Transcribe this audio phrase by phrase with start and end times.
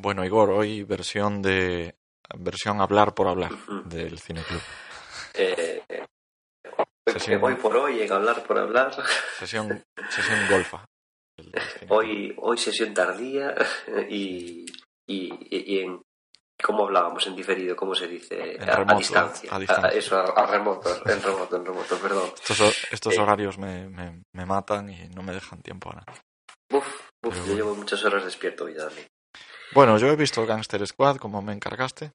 [0.00, 1.96] Bueno, Igor, hoy versión de
[2.36, 3.50] versión hablar por hablar
[3.84, 4.60] del Cineclub.
[5.34, 8.92] Eh, eh, hoy por hoy, en hablar por hablar.
[9.38, 10.84] Sesión, sesión golfa.
[11.88, 13.54] Hoy, hoy sesión tardía
[14.08, 14.66] y,
[15.06, 16.02] y, y en
[16.62, 17.76] ¿Cómo hablábamos en diferido?
[17.76, 18.58] ¿Cómo se dice?
[18.60, 19.50] a, distancia.
[19.92, 22.30] eso, a, remoto, en remoto, en remoto, perdón.
[22.90, 26.04] Estos, eh, horarios me, me, me, matan y no me dejan tiempo ahora.
[26.72, 29.06] Uf, uf yo llevo muchas horas despierto hoy también.
[29.74, 32.12] Bueno, yo he visto Gangster Squad, como me encargaste.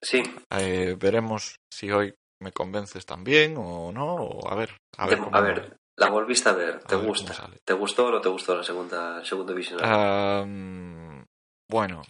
[0.00, 0.22] Sí.
[0.50, 4.76] Eh, veremos si hoy me convences también o no, o a ver.
[4.96, 7.50] A ver, a ver la volviste a ver, ¿te gusta?
[7.64, 9.78] ¿Te gustó o no te gustó la segunda, segunda visión?
[11.70, 12.02] bueno,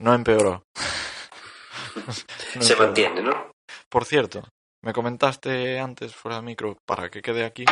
[0.00, 0.62] no empeoró.
[2.60, 3.50] Se mantiene, ¿no?
[3.88, 4.42] Por cierto,
[4.84, 7.64] me comentaste antes fuera del micro, para que quede aquí,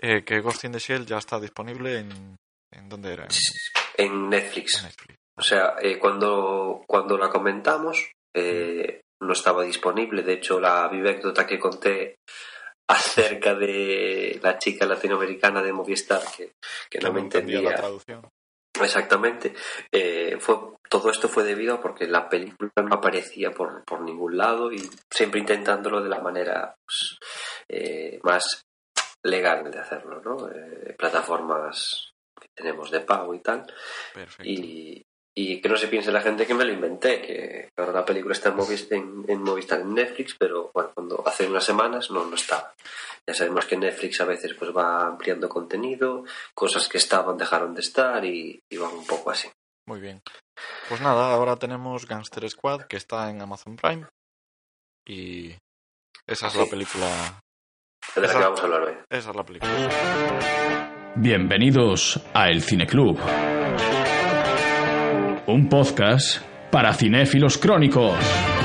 [0.00, 2.36] eh, que Ghost in the Shell ya está disponible en...
[2.72, 3.24] ¿En dónde era?
[3.24, 3.30] En
[3.98, 4.86] Netflix.
[5.38, 10.22] O sea, eh, cuando, cuando la comentamos, eh, no estaba disponible.
[10.22, 12.16] De hecho, la anécdota que conté
[12.88, 16.52] acerca de la chica latinoamericana de Movistar que,
[16.88, 18.28] que no me entendía la traducción.
[18.80, 19.54] Exactamente.
[19.90, 20.56] Eh, fue,
[20.88, 24.88] todo esto fue debido a porque la película no aparecía por, por ningún lado y
[25.10, 27.18] siempre intentándolo de la manera pues,
[27.68, 28.62] eh, más
[29.24, 30.48] legal de hacerlo, ¿no?
[30.50, 33.66] Eh, plataformas que tenemos de pago y tal.
[34.42, 35.02] Y,
[35.34, 38.32] y que no se piense la gente que me lo inventé, que ahora la película
[38.32, 42.34] está en Movistar en, Movistar en Netflix, pero bueno, cuando hace unas semanas no, no
[42.34, 42.72] estaba.
[43.26, 46.24] Ya sabemos que Netflix a veces pues va ampliando contenido,
[46.54, 49.48] cosas que estaban dejaron de estar y, y van un poco así.
[49.86, 50.22] Muy bien.
[50.88, 54.06] Pues nada, ahora tenemos Gangster Squad que está en Amazon Prime
[55.06, 55.54] y
[56.26, 57.42] esa es la película
[58.14, 58.94] de la que vamos a hablar hoy.
[59.10, 60.92] Esa es la película.
[61.16, 63.18] Bienvenidos a El Cine Club
[65.46, 68.55] un podcast para cinéfilos crónicos.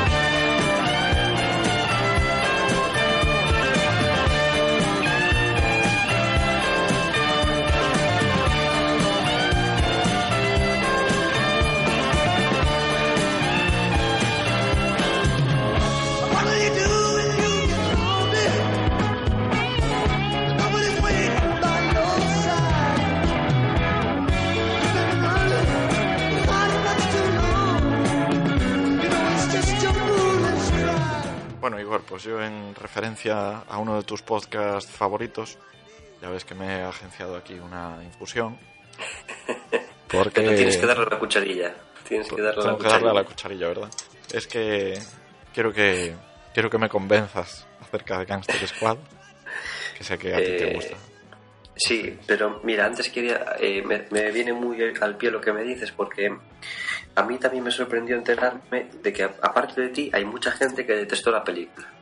[34.11, 35.57] Tus podcasts favoritos,
[36.21, 38.57] ya ves que me he agenciado aquí una infusión.
[40.11, 41.73] Porque tienes que darle la cucharilla.
[42.05, 43.11] Tienes que darle, la, cucharilla.
[43.11, 43.89] a la cucharilla, ¿verdad?
[44.33, 44.99] Es que
[45.53, 46.13] quiero que
[46.53, 48.97] quiero que me convenzas acerca de Gangster Squad,
[49.97, 50.97] que sé que a ti te eh, gusta.
[51.77, 55.63] Sí, pero mira, antes quería, eh, me, me, viene muy al pie lo que me
[55.63, 56.37] dices, porque
[57.15, 60.97] a mí también me sorprendió enterarme de que aparte de ti hay mucha gente que
[60.97, 62.00] detestó la película.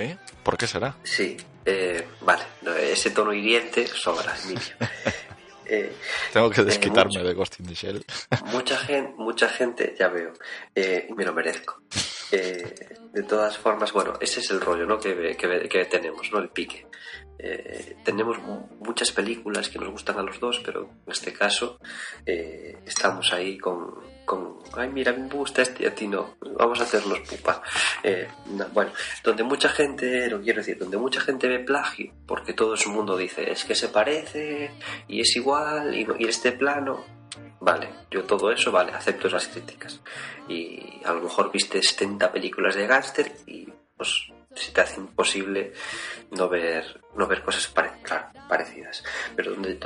[0.00, 0.16] ¿Sí?
[0.42, 0.96] ¿Por qué será?
[1.02, 2.42] Sí, eh, vale,
[2.90, 4.34] ese tono hiriente sobra,
[5.66, 5.92] eh,
[6.32, 8.02] Tengo que eh, desquitarme de Ghost in the Shell.
[8.46, 10.32] mucha gente, mucha gente, ya veo,
[10.74, 11.82] eh, me lo merezco.
[12.30, 14.98] de todas formas, bueno, ese es el rollo ¿no?
[14.98, 16.38] que, que, que tenemos, ¿no?
[16.38, 16.86] el pique.
[18.02, 18.38] tenemos
[18.78, 21.78] muchas películas que nos gustan a los dos, pero en este caso
[22.24, 23.98] estamos ahí con,
[24.30, 27.60] con, ay, mira, me gusta este a ti no, vamos a hacernos pupa.
[28.04, 28.28] Eh,
[28.72, 28.92] bueno,
[29.24, 33.16] donde mucha gente, lo quiero decir, donde mucha gente ve plagio, porque todo su mundo
[33.16, 34.70] dice, es que se parece
[35.08, 37.04] y es igual y, y este plano,
[37.58, 40.00] vale, yo todo eso, vale, acepto esas críticas.
[40.48, 43.66] Y a lo mejor viste 70 películas de gángster y
[43.96, 45.72] pues se te hace imposible
[46.32, 47.72] no ver, no ver cosas
[48.48, 49.04] parecidas.
[49.36, 49.78] Pero donde,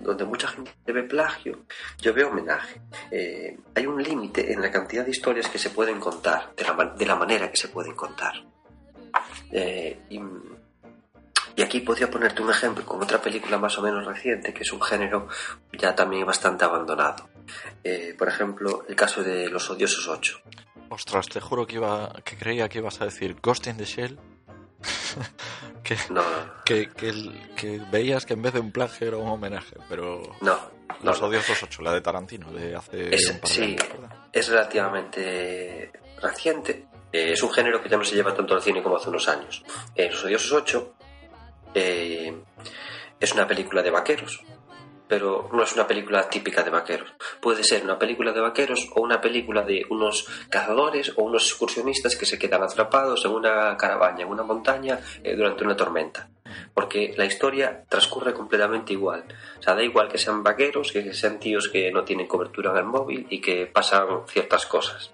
[0.00, 1.64] donde, mucha gente ve plagio,
[1.98, 2.80] yo veo homenaje.
[3.10, 6.94] Eh, hay un límite en la cantidad de historias que se pueden contar, de la,
[6.96, 8.34] de la manera que se pueden contar.
[9.50, 10.20] Eh, y,
[11.62, 14.80] aquí podría ponerte un ejemplo con otra película más o menos reciente, que es un
[14.80, 15.28] género
[15.72, 17.28] ya también bastante abandonado.
[17.84, 20.40] Eh, por ejemplo, el caso de Los Odiosos 8.
[20.90, 24.18] Ostras, te juro que iba que creía que ibas a decir Ghost in the Shell.
[25.84, 26.22] que, no,
[26.64, 30.22] Que, que, veías que en vez de un plagio era un homenaje, pero.
[30.40, 33.62] No, no, Los odiosos 8, la de Tarantino, de hace Es- un par de sí.
[33.62, 33.84] años,
[34.32, 35.92] es relativamente
[36.22, 36.86] reciente.
[37.12, 39.28] Eh, es un género que ya no se lleva tanto al cine como hace unos
[39.28, 39.64] años.
[39.94, 40.94] Eh, Los Odiosos 8
[41.74, 42.34] eh,
[43.18, 44.40] es una película de vaqueros,
[45.10, 47.12] pero no es una película típica de vaqueros.
[47.40, 52.14] Puede ser una película de vaqueros o una película de unos cazadores o unos excursionistas
[52.14, 56.30] que se quedan atrapados en una caravana, en una montaña, eh, durante una tormenta.
[56.72, 59.24] Porque la historia transcurre completamente igual.
[59.58, 62.76] O sea, da igual que sean vaqueros, que sean tíos que no tienen cobertura en
[62.76, 65.10] el móvil y que pasan ciertas cosas.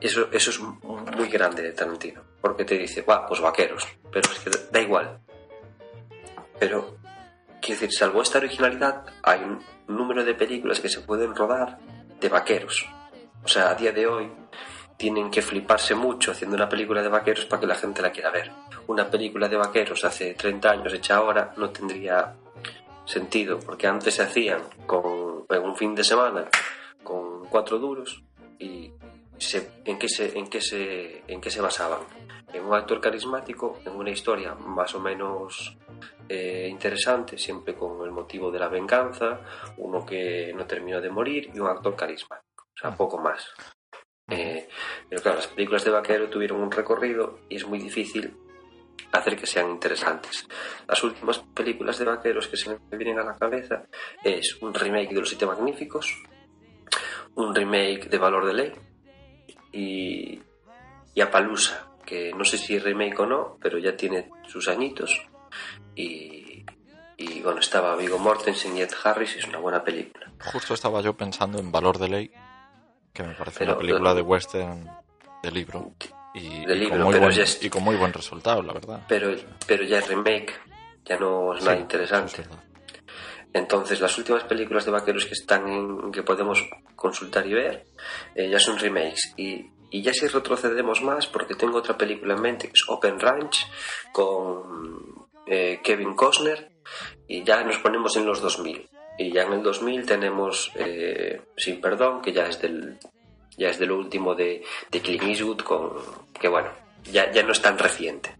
[0.00, 2.22] Eso, eso es muy grande de Tarantino.
[2.40, 3.84] Porque te dice, va, pues vaqueros.
[4.12, 5.18] Pero es que da igual.
[6.60, 6.98] Pero,
[7.64, 9.58] quiero decir, salvo esta originalidad, hay un
[9.88, 11.78] número de películas que se pueden rodar
[12.20, 12.86] de vaqueros.
[13.44, 14.30] O sea, a día de hoy
[14.96, 18.30] tienen que fliparse mucho haciendo una película de vaqueros para que la gente la quiera
[18.30, 18.50] ver.
[18.86, 22.34] Una película de vaqueros hace 30 años hecha ahora no tendría
[23.04, 26.46] sentido, porque antes se hacían con, en un fin de semana
[27.02, 28.22] con cuatro duros
[28.58, 28.90] y
[29.36, 32.00] se- ¿en, qué se, en, qué se, ¿en qué se basaban?
[32.52, 35.76] En un actor carismático, en una historia más o menos
[36.28, 39.40] eh, interesante, siempre con el motivo de la venganza,
[39.76, 43.46] uno que no terminó de morir y un actor carismático, o sea, poco más.
[44.28, 44.68] Eh,
[45.08, 48.34] pero claro, las películas de vaquero tuvieron un recorrido y es muy difícil
[49.12, 50.48] hacer que sean interesantes.
[50.88, 53.84] Las últimas películas de vaqueros que se me vienen a la cabeza
[54.22, 56.22] es un remake de Los Siete Magníficos,
[57.34, 58.72] un remake de Valor de Ley
[59.72, 60.40] y,
[61.14, 65.28] y Apalusa, que no sé si remake o no, pero ya tiene sus añitos
[65.94, 66.64] y,
[67.16, 70.30] y bueno, estaba Vigo Mortensen y Ed Harris y es una buena película.
[70.52, 72.30] Justo estaba yo pensando en Valor de Ley,
[73.12, 74.88] que me parece Pero- una película de western
[75.42, 75.92] de libro.
[76.34, 78.60] Y, De y libro, con muy pero buen, ya es- y con muy buen resultado,
[78.62, 79.02] la verdad.
[79.08, 79.34] Pero,
[79.68, 80.52] pero ya es remake,
[81.04, 82.42] ya no es nada Sí, interesante.
[82.42, 82.64] es verdad.
[83.52, 86.60] Entonces, las últimas películas de vaqueros que están en, que podemos
[86.96, 87.86] consultar y ver
[88.34, 89.32] eh, ya son remakes.
[89.36, 93.20] Y, y ya si retrocedemos más, porque tengo otra película en mente que es Open
[93.20, 93.64] Ranch
[94.12, 96.70] con eh, Kevin Costner
[97.28, 98.88] y ya nos ponemos en los 2000.
[99.18, 102.98] Y ya en el 2000 tenemos eh, Sin Perdón, que ya es del
[103.56, 105.92] ya es de lo último de, de Clint Eastwood, con,
[106.40, 106.70] que bueno,
[107.04, 108.36] ya, ya no es tan reciente.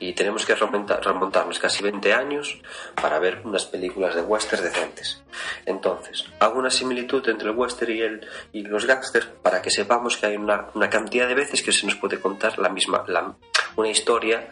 [0.00, 2.58] Y tenemos que remontar- remontarnos casi 20 años
[3.00, 5.22] para ver unas películas de western decentes.
[5.66, 10.16] Entonces, hago una similitud entre el western y, el, y los gangsters para que sepamos
[10.16, 13.36] que hay una, una cantidad de veces que se nos puede contar la misma, la-
[13.76, 14.48] una historia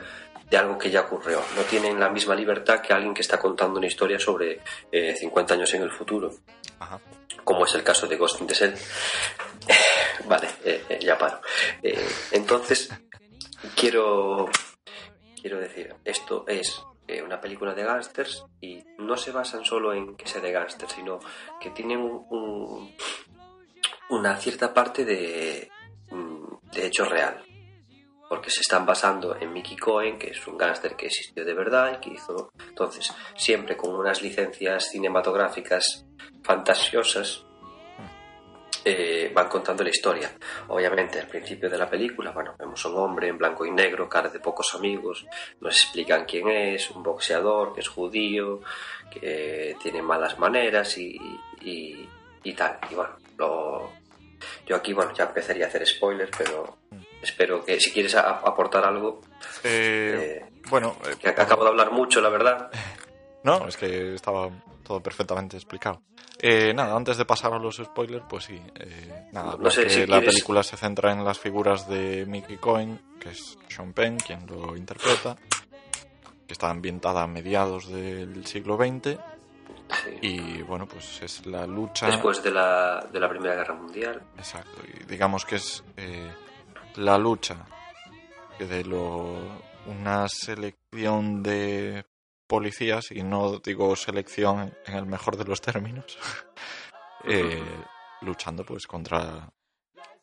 [0.51, 1.41] de algo que ya ocurrió.
[1.57, 4.61] No tienen la misma libertad que alguien que está contando una historia sobre
[4.93, 6.31] eh, 50 años en el futuro
[6.79, 7.01] Ajá.
[7.45, 8.75] como es el caso de Ghost in the Shell.
[10.27, 11.41] vale, eh, eh, ya paro.
[11.83, 12.91] Eh, entonces,
[13.75, 14.49] quiero,
[15.41, 16.83] quiero decir, esto es
[17.25, 21.21] una película de gángsters y no se basan solo en que sea de gángsters, sino
[21.61, 22.97] que tienen un- un-
[24.11, 25.71] una cierta parte de,
[26.11, 27.45] mm, de hecho real.
[28.35, 31.97] Porque se están basando en Mickey Cohen, que es un gángster que existió de verdad
[31.97, 32.51] y que hizo.
[32.69, 36.05] Entonces, siempre con unas licencias cinematográficas
[36.43, 37.45] fantasiosas,
[38.85, 40.33] eh, van contando la historia.
[40.67, 44.09] Obviamente, al principio de la película, bueno, vemos a un hombre en blanco y negro,
[44.09, 45.25] cara de pocos amigos,
[45.61, 48.63] nos explican quién es, un boxeador que es judío,
[49.13, 51.21] que tiene malas maneras y,
[52.57, 52.81] tal.
[52.91, 53.93] Y bueno,
[54.67, 56.79] yo aquí, bueno, ya empezaría a hacer spoilers, pero
[57.25, 59.21] espero que si quieres a- aportar algo,
[59.65, 62.71] Eh, eh, bueno, eh, que acabo de hablar mucho, la verdad.
[63.43, 64.49] no, es que estaba
[64.85, 66.03] todo perfectamente explicado.
[66.39, 70.01] Eh, nada, antes de pasar a los spoilers, pues sí, eh, nada, No sé si
[70.01, 74.19] la quieres- película se centra en las figuras de Mickey Cohen, que es Sean Penn
[74.19, 75.37] quien lo interpreta,
[76.47, 79.17] que está ambientada a mediados del siglo XX
[80.03, 80.19] Sí.
[80.23, 82.07] y bueno, pues es la lucha...
[82.07, 84.21] Después de la, de la Primera Guerra Mundial.
[84.37, 86.31] Exacto, y digamos que es eh,
[86.97, 87.67] la lucha
[88.59, 89.37] de lo,
[89.87, 92.05] una selección de
[92.47, 96.19] policías, y no digo selección en el mejor de los términos,
[97.25, 97.63] eh,
[98.23, 99.49] luchando pues contra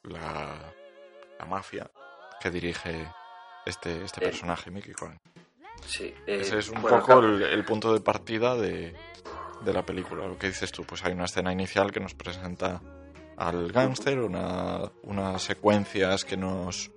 [0.03, 0.73] la,
[1.39, 1.89] la mafia
[2.39, 3.07] que dirige
[3.65, 5.19] este, este Eh, personaje, Mickey Cohen.
[5.85, 8.95] Sí, eh, Ese es un bueno, poco el, el punto de partida de,
[9.61, 10.25] de la película.
[10.27, 12.81] Lo que dices tú, pues hay una escena inicial que nos presenta
[13.48, 16.91] al gángster, una, unas secuencias que nos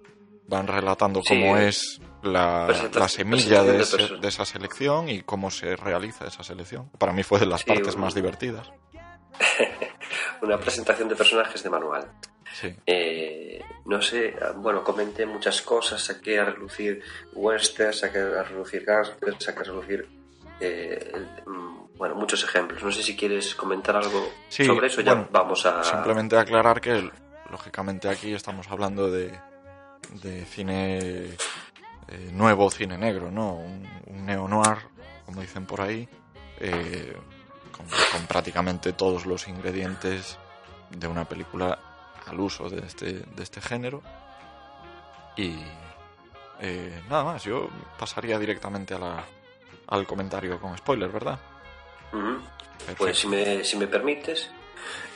[0.46, 5.74] van relatando Sí, cómo es la, la semilla de, ese- esa selección y cómo se
[5.76, 6.90] realiza esa selección.
[6.98, 8.70] Para mí fue de las Sí, partes más divertidas.
[10.42, 12.06] una presentación de personajes de manual.
[12.52, 12.74] Sí.
[12.86, 19.42] Eh, no sé, bueno, comenté muchas cosas, saqué a relucir westerns, saqué a relucir gangsters,
[19.42, 20.08] saqué a relucir
[20.60, 22.82] eh, el- mm, bueno, muchos ejemplos.
[22.82, 25.82] No sé si quieres comentar algo Sí, sobre eso, ya vamos a...
[25.84, 27.10] Simplemente aclarar que,
[27.50, 29.38] lógicamente, aquí estamos hablando de,
[30.22, 31.36] de cine
[32.08, 33.54] eh, nuevo, cine negro, ¿no?
[33.54, 34.78] Un, un neo-noir,
[35.24, 36.08] como dicen por ahí,
[36.60, 37.16] eh,
[37.70, 40.38] con, con prácticamente todos los ingredientes
[40.90, 41.78] de una película
[42.26, 44.02] al uso de este, de este género.
[45.36, 45.56] Y
[46.60, 49.24] eh, nada más, yo pasaría directamente a la,
[49.88, 51.38] al comentario con spoiler, ¿verdad?
[52.98, 54.50] Pues si me, si me permites,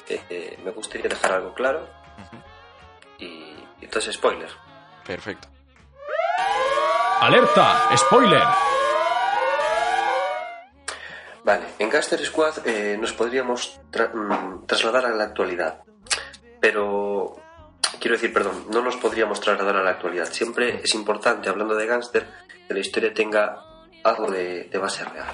[0.09, 1.89] eh, eh, me gustaría dejar algo claro.
[3.19, 4.49] Y entonces, spoiler.
[5.07, 5.49] Perfecto.
[7.21, 7.89] ¡Alerta!
[7.97, 8.43] ¡Spoiler!
[11.45, 15.81] Vale, en Gaster Squad eh, nos podríamos tra- mm, trasladar a la actualidad.
[16.61, 17.37] Pero,
[18.01, 20.27] quiero decir, perdón, no nos podríamos trasladar a la actualidad.
[20.31, 22.27] Siempre es importante, hablando de Gangster,
[22.67, 23.65] que la historia tenga
[24.05, 25.27] algo de, de base real.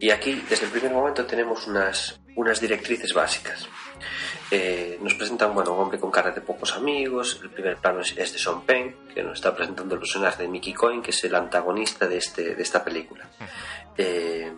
[0.00, 3.68] Y aquí, desde el primer momento, tenemos unas, unas directrices básicas.
[4.50, 7.38] Eh, nos presentan, bueno, un hombre con cara de pocos amigos.
[7.42, 10.48] El primer plano es, es de Sean Penn, que nos está presentando el personaje de
[10.48, 13.28] Mickey Cohen, que es el antagonista de, este, de esta película.
[13.98, 14.50] Eh,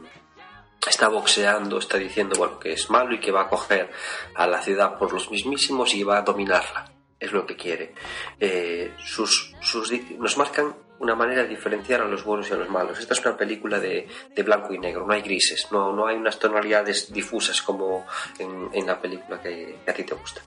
[0.88, 3.90] está boxeando, está diciendo, bueno, que es malo y que va a coger
[4.36, 6.84] a la ciudad por los mismísimos y va a dominarla.
[7.18, 7.94] Es lo que quiere.
[8.38, 12.70] Eh, sus, sus nos marcan una manera de diferenciar a los buenos y a los
[12.70, 12.98] malos.
[12.98, 16.16] Esta es una película de, de blanco y negro, no hay grises, no, no hay
[16.16, 18.06] unas tonalidades difusas como
[18.38, 20.40] en, en la película que, a ti te gusta.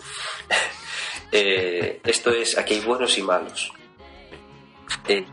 [1.32, 3.74] Eh, esto es, aquí hay buenos y malos.
[5.08, 5.26] Eh,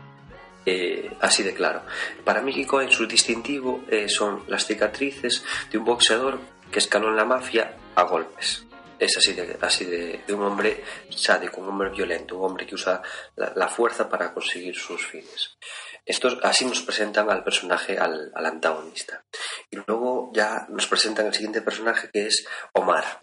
[0.65, 1.83] eh, así de claro.
[2.25, 6.39] Para Mickey Cohen su distintivo son las cicatrices de un boxeador
[6.71, 8.65] que escaló en la mafia a golpes.
[9.03, 12.75] Es así de, así de, de un hombre sádico, un hombre violento, un hombre que
[12.75, 13.01] usa
[13.35, 15.57] la, la fuerza para conseguir sus fines.
[16.05, 19.23] Estos, así nos presentan al personaje, al, al antagonista.
[19.69, 23.19] Y luego ya nos presentan el siguiente personaje que es Omar.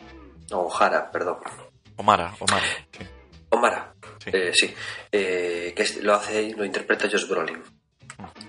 [0.53, 1.39] O O'Hara, perdón.
[1.97, 3.07] Omara, Omara, sí.
[3.51, 3.95] Omara,
[4.25, 4.31] Sí.
[4.33, 4.75] eh, sí,
[5.13, 7.63] eh, que lo hace, lo interpreta Josh Brolin.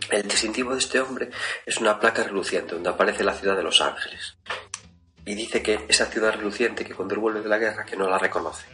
[0.09, 1.29] El distintivo de este hombre
[1.65, 4.37] es una placa reluciente donde aparece la ciudad de Los Ángeles.
[5.25, 8.09] Y dice que esa ciudad reluciente que cuando él vuelve de la guerra que no
[8.09, 8.65] la reconoce.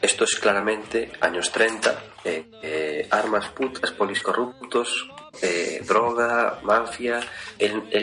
[0.00, 5.08] Esto es claramente años 30, eh, eh, armas putas, polis corruptos,
[5.40, 7.20] eh, droga, mafia.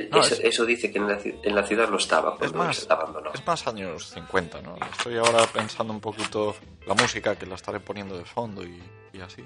[0.10, 2.58] No, eso, es- eso dice que en la, en la ciudad no estaba Es cuando
[2.60, 3.32] más, se abandonó.
[3.34, 4.78] es más años 50, ¿no?
[4.94, 6.56] Estoy ahora pensando un poquito
[6.88, 9.44] la música que la estaré poniendo de fondo y, y así.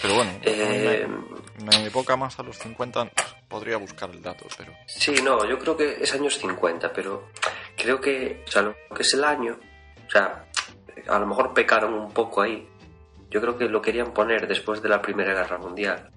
[0.00, 3.10] Pero bueno, me, me evoca más a los 50,
[3.56, 4.74] podría buscar el dato, pero...
[4.86, 7.30] Sí, no, yo creo que es años 50, pero
[7.74, 9.58] creo que, o sea, lo que es el año,
[10.06, 10.44] o sea,
[11.08, 12.68] a lo mejor pecaron un poco ahí.
[13.30, 16.10] Yo creo que lo querían poner después de la Primera Guerra Mundial,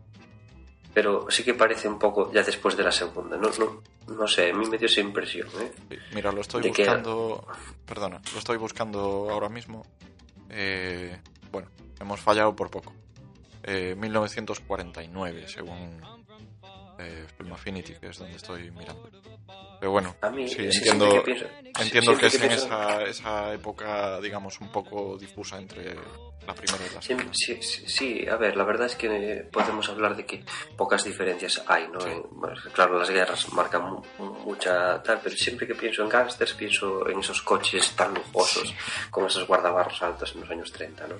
[0.93, 3.37] pero sí que parece un poco ya después de la Segunda.
[3.37, 5.97] No, no, no sé, a mí me dio esa impresión, ¿eh?
[6.13, 7.47] Mira, lo estoy buscando...
[7.85, 9.85] Perdona, lo estoy buscando ahora mismo.
[10.49, 11.17] Eh,
[11.53, 11.69] bueno,
[12.01, 12.93] hemos fallado por poco.
[13.63, 16.18] Eh, 1949, según
[16.99, 19.09] eh, Film Affinity, que es donde estoy mirando.
[19.79, 21.45] Pero bueno, A mí, sí, sí, entiendo, que pienso-
[21.79, 25.95] entiendo que es en esa, esa época, digamos, un poco difusa entre
[26.45, 27.31] la primera y la Sí, segunda.
[27.33, 30.43] sí, sí, sí, a ver, la verdad es que podemos hablar de que
[30.75, 31.99] pocas diferencias hay, ¿no?
[32.31, 34.03] Bueno, claro, las guerras marcan mu-
[34.43, 38.73] mucha tal, pero siempre que pienso en gángsters pienso en esos coches tan lujosos,
[39.09, 41.15] con esos guardabarros altos en los años 30, ¿no?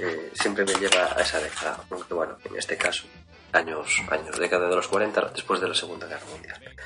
[0.00, 3.06] Eh, siempre me lleva a esa década, aunque bueno, en este caso,
[3.52, 6.76] años, años, década de los 40, después de la Segunda Guerra Mundial.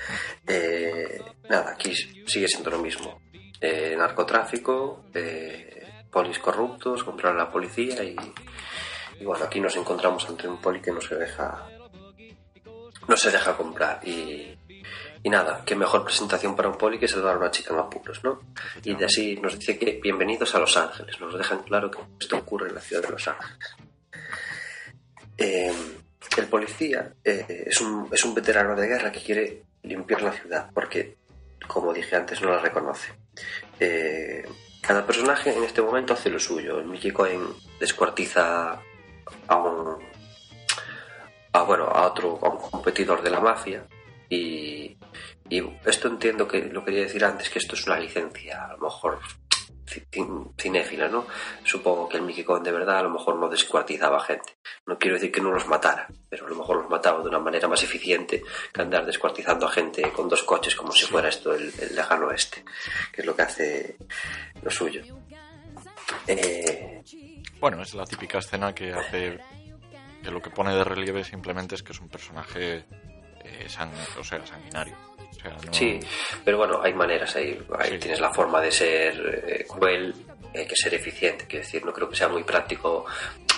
[0.46, 3.20] Eh, nada, aquí sigue siendo lo mismo.
[3.60, 8.16] Eh, narcotráfico, eh, polis corruptos, controlar a la policía y,
[9.24, 11.68] bueno, aquí nos encontramos ante un poli que no se deja
[13.08, 14.56] no se deja comprar y,
[15.24, 18.22] y nada, qué mejor presentación para un poli que salvar a una chica en apuros,
[18.24, 18.40] ¿no?
[18.84, 22.68] Y así nos dice que bienvenidos a Los Ángeles, nos dejan claro que esto ocurre
[22.68, 23.76] en la ciudad de Los Ángeles.
[25.38, 25.72] Eh,
[26.36, 30.70] el policía eh, es, un, es un veterano de guerra que quiere limpiar la ciudad
[30.72, 31.16] porque,
[31.66, 33.12] como dije antes, no la reconoce.
[33.78, 34.44] Eh,
[34.80, 36.78] cada personaje en este momento hace lo suyo.
[36.78, 37.42] El Mickey Cohen
[37.78, 38.80] descuartiza
[39.48, 39.98] a un
[41.52, 43.86] a, bueno, a otro a un competidor de la mafia
[44.28, 44.96] y,
[45.48, 48.78] y esto entiendo que lo quería decir antes que esto es una licencia a lo
[48.78, 49.20] mejor
[50.56, 51.26] cinéfila, ¿no?
[51.64, 54.56] Supongo que el Mickey Cohen de verdad a lo mejor no descuartizaba gente.
[54.86, 57.38] No quiero decir que no los matara, pero a lo mejor los mataba de una
[57.38, 61.54] manera más eficiente que andar descuartizando a gente con dos coches como si fuera esto
[61.54, 62.64] el, el lejano oeste,
[63.12, 63.96] que es lo que hace
[64.62, 65.02] lo suyo.
[66.26, 67.02] Eh,
[67.60, 69.38] Bueno, es la típica escena que hace
[70.22, 72.84] que lo que pone de relieve simplemente es que es un personaje
[73.44, 73.66] eh,
[74.18, 74.96] o sea, sanguinario.
[75.36, 75.98] O sea, no- Sí,
[76.44, 77.58] pero bueno, hay maneras ahí.
[77.78, 77.98] ahí Sí.
[77.98, 80.14] Tienes la forma de ser eh, cruel,
[80.54, 81.46] hay que ser eficiente.
[81.46, 83.04] Quiero decir, no creo que sea muy práctico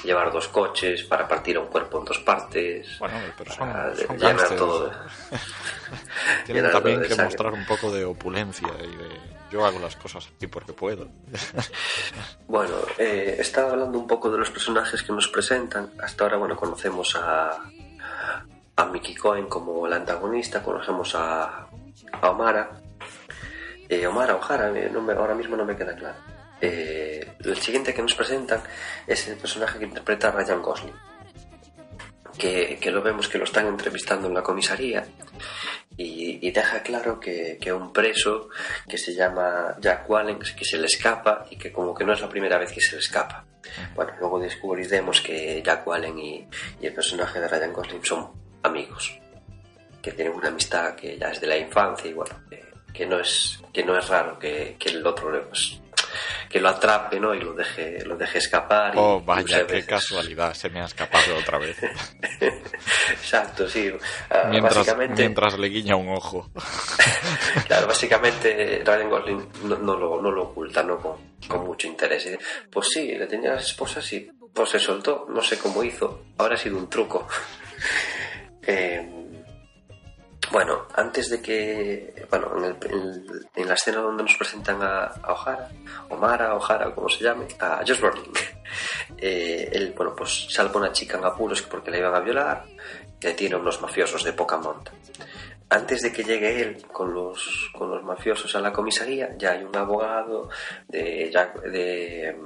[0.04, 2.99] llevar dos coches para partir a un cuerpo en dos partes.
[2.99, 3.69] Bueno, pero son,
[4.19, 4.90] llenar todo.
[6.45, 7.25] Tienen llenar también todo de que sangre.
[7.25, 11.09] mostrar un poco de opulencia y de yo hago las cosas así porque puedo.
[12.47, 15.90] Bueno, eh, estaba hablando un poco de los personajes que nos presentan.
[16.00, 17.59] Hasta ahora, bueno, conocemos a,
[18.76, 21.66] a Mickey Cohen como la antagonista, conocemos a,
[22.21, 22.71] a Omara.
[23.88, 26.16] Eh, Omara, Ojara, eh, no me- ahora mismo no me queda claro.
[26.61, 28.62] Eh, el siguiente que nos presentan
[29.07, 30.95] es el personaje que interpreta a Ryan Gosling.
[32.38, 35.07] Que, que lo vemos que lo están entrevistando en la comisaría
[35.97, 38.49] y, y deja claro que, que un preso
[38.88, 42.21] que se llama Jack Wallen, que se le escapa y que como que no es
[42.21, 43.45] la primera vez que se le escapa.
[43.95, 46.49] Bueno, luego descubriremos que Jack Wallen y,
[46.81, 48.33] y el personaje de Ryan Gosling son
[48.64, 49.12] amigos,
[50.02, 53.21] que tienen una amistad que ya es de la infancia y bueno, que, que no
[53.21, 55.80] es que no es raro que, que el otro pues,
[56.49, 57.35] que lo atrape ¿no?
[57.35, 58.92] y lo deje lo deje escapar.
[58.97, 61.76] Oh, y vaya, qué veces- casualidad, se me ha escapado otra vez.
[63.11, 63.92] Exacto, sí.
[64.30, 66.50] Ah, Mientras, básicamente, mientras le guiña un ojo.
[67.66, 70.99] Claro, básicamente Ryan Gosling no, no lo, no lo oculta, ¿no?
[70.99, 71.16] Con,
[71.49, 72.28] con mucho interés.
[72.71, 76.56] Pues sí, le tenía las esposas y pues se soltó, no sé cómo hizo, habrá
[76.56, 77.26] sido un truco.
[78.66, 79.11] Eh,
[80.52, 85.68] bueno, antes de que, bueno, en, el- la escena donde nos presentan a, a O'Hara,
[86.11, 88.30] Omara, O'Hara, como se llame, a Josh Brolin,
[89.18, 92.64] eh, él, bueno, pues salva una chica en apuros porque la iban a violar,
[93.18, 94.92] que tiene unos mafiosos de poca monta.
[95.71, 99.64] Antes de que llegue él con los, con los mafiosos a la comisaría, ya hay
[99.64, 100.50] un abogado
[100.88, 101.33] de,
[101.73, 102.37] de,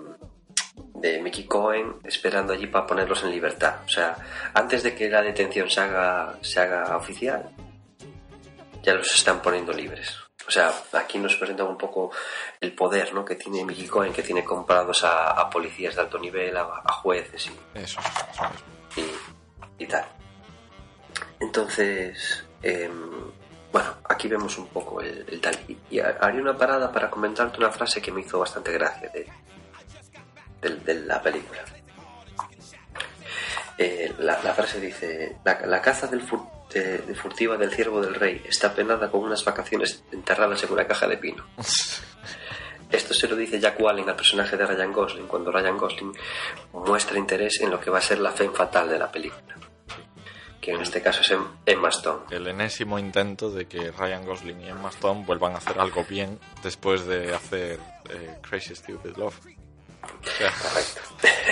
[0.95, 3.77] de Mickey Cohen esperando allí para ponerlos en libertad.
[3.85, 4.17] O sea,
[4.55, 7.49] antes de que la detención se haga, se haga oficial,
[8.83, 10.17] ya los están poniendo libres.
[10.47, 12.11] O sea, aquí nos presenta un poco
[12.61, 13.23] el poder ¿no?
[13.25, 16.93] que tiene Mickey Cohen, que tiene comprados a, a policías de alto nivel, a, a
[16.93, 18.01] jueces y, Eso,
[18.33, 18.45] eso
[19.77, 20.05] y, y tal.
[21.41, 22.91] Entonces, em,
[23.73, 25.57] bueno, aquí vemos un poco el, el tal.
[25.69, 29.09] Y, y ha- haré una parada para comentarte una frase que me hizo bastante gracia
[29.11, 29.27] de,
[30.61, 31.61] de- de la película.
[33.77, 38.01] Eh, la, la frase dice, la, la caza del fur- de- de furtiva del ciervo
[38.01, 41.45] del rey está penada con unas vacaciones enterradas en una caja de pino.
[42.91, 46.13] Esto se lo dice Jack Wallen al personaje de Ryan Gosling cuando Ryan Gosling
[46.73, 49.43] muestra interés en lo que va a ser la fe fatal de la película.
[50.61, 52.25] Que en este caso es Em- Emma Stone.
[52.31, 56.41] El enésimo intento de que Ryan Gosling y Emma Stone vuelvan a hacer algo bien
[56.63, 57.79] después de hacer
[58.11, 59.37] eh, Crazy Stupid Love.
[60.21, 61.01] O sea, Correcto.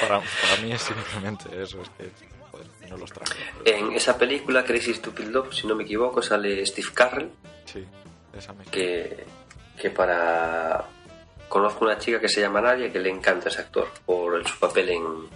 [0.01, 2.11] para, para mí es simplemente eso, es que
[2.51, 3.35] joder, no los traje.
[3.65, 7.31] En esa película, Crazy Stupid Love, si no me equivoco, sale Steve Carell,
[7.65, 7.85] Sí,
[8.37, 9.25] esa me que,
[9.81, 10.85] que para...
[11.49, 14.89] Conozco una chica que se llama Nadia que le encanta ese actor por su papel
[14.91, 15.29] en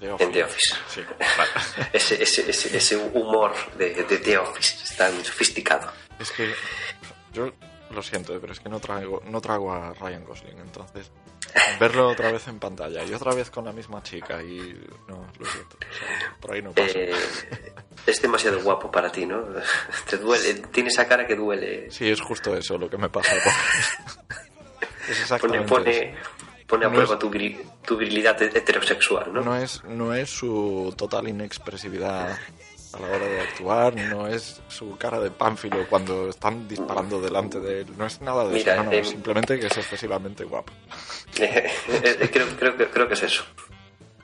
[0.00, 0.74] The en The Office.
[0.88, 1.50] Sí, claro.
[1.92, 5.90] ese, ese, ese, ese humor de, de The Office, es tan sofisticado.
[6.18, 6.50] Es que
[7.32, 7.52] yo
[7.90, 11.10] lo siento, pero es que no traigo, no trago a Ryan Gosling, entonces
[11.80, 14.58] verlo otra vez en pantalla y otra vez con la misma chica y
[15.08, 16.90] no, lo siento, o sea, por ahí no pasa.
[16.98, 17.12] Eh,
[18.06, 19.42] es demasiado guapo para ti, ¿no?
[20.10, 21.90] Te duele, tiene esa cara que duele.
[21.90, 23.32] Sí, es justo eso lo que me pasa.
[25.08, 26.30] es Pone, exactamente pone, eso.
[26.66, 27.30] pone a No prueba es- tu,
[27.84, 29.40] tu virilidad heterosexual, ¿no?
[29.42, 32.38] No es, no es su total inexpresividad
[32.94, 37.60] a la hora de actuar, no es su cara de pánfilo cuando están disparando delante
[37.60, 40.44] de él, no es nada de Mira, eso, no, no, em, simplemente que es excesivamente
[40.44, 40.72] guapo.
[41.40, 41.70] Eh,
[42.02, 43.44] eh, creo, creo, creo que es eso.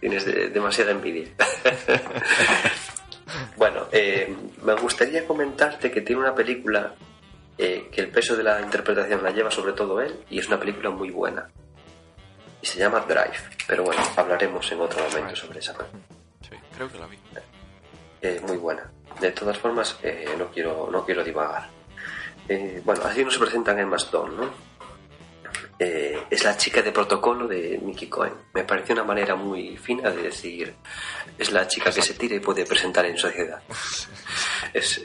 [0.01, 1.29] Tienes de- demasiada envidia.
[3.57, 6.95] bueno, eh, me gustaría comentarte que tiene una película
[7.57, 10.59] eh, que el peso de la interpretación la lleva sobre todo él y es una
[10.59, 11.49] película muy buena.
[12.61, 13.37] Y se llama Drive.
[13.67, 15.75] Pero bueno, hablaremos en otro momento sobre esa.
[16.43, 17.19] Sí, creo que la vi.
[18.25, 18.91] Eh, muy buena.
[19.21, 21.69] De todas formas, eh, no, quiero, no quiero divagar.
[22.49, 24.51] Eh, bueno, así nos presentan Emma Stone, ¿no?
[25.79, 28.33] Eh, es la chica de protocolo de Mickey Cohen.
[28.55, 30.75] Me pareció una manera muy fina de decir,
[31.39, 33.61] es la chica que se tira y puede presentar en sociedad.
[34.73, 35.03] es,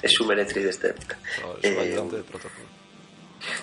[0.00, 1.18] es su meretriz de esta época.
[1.42, 2.64] No, es un Eh, de protocolo.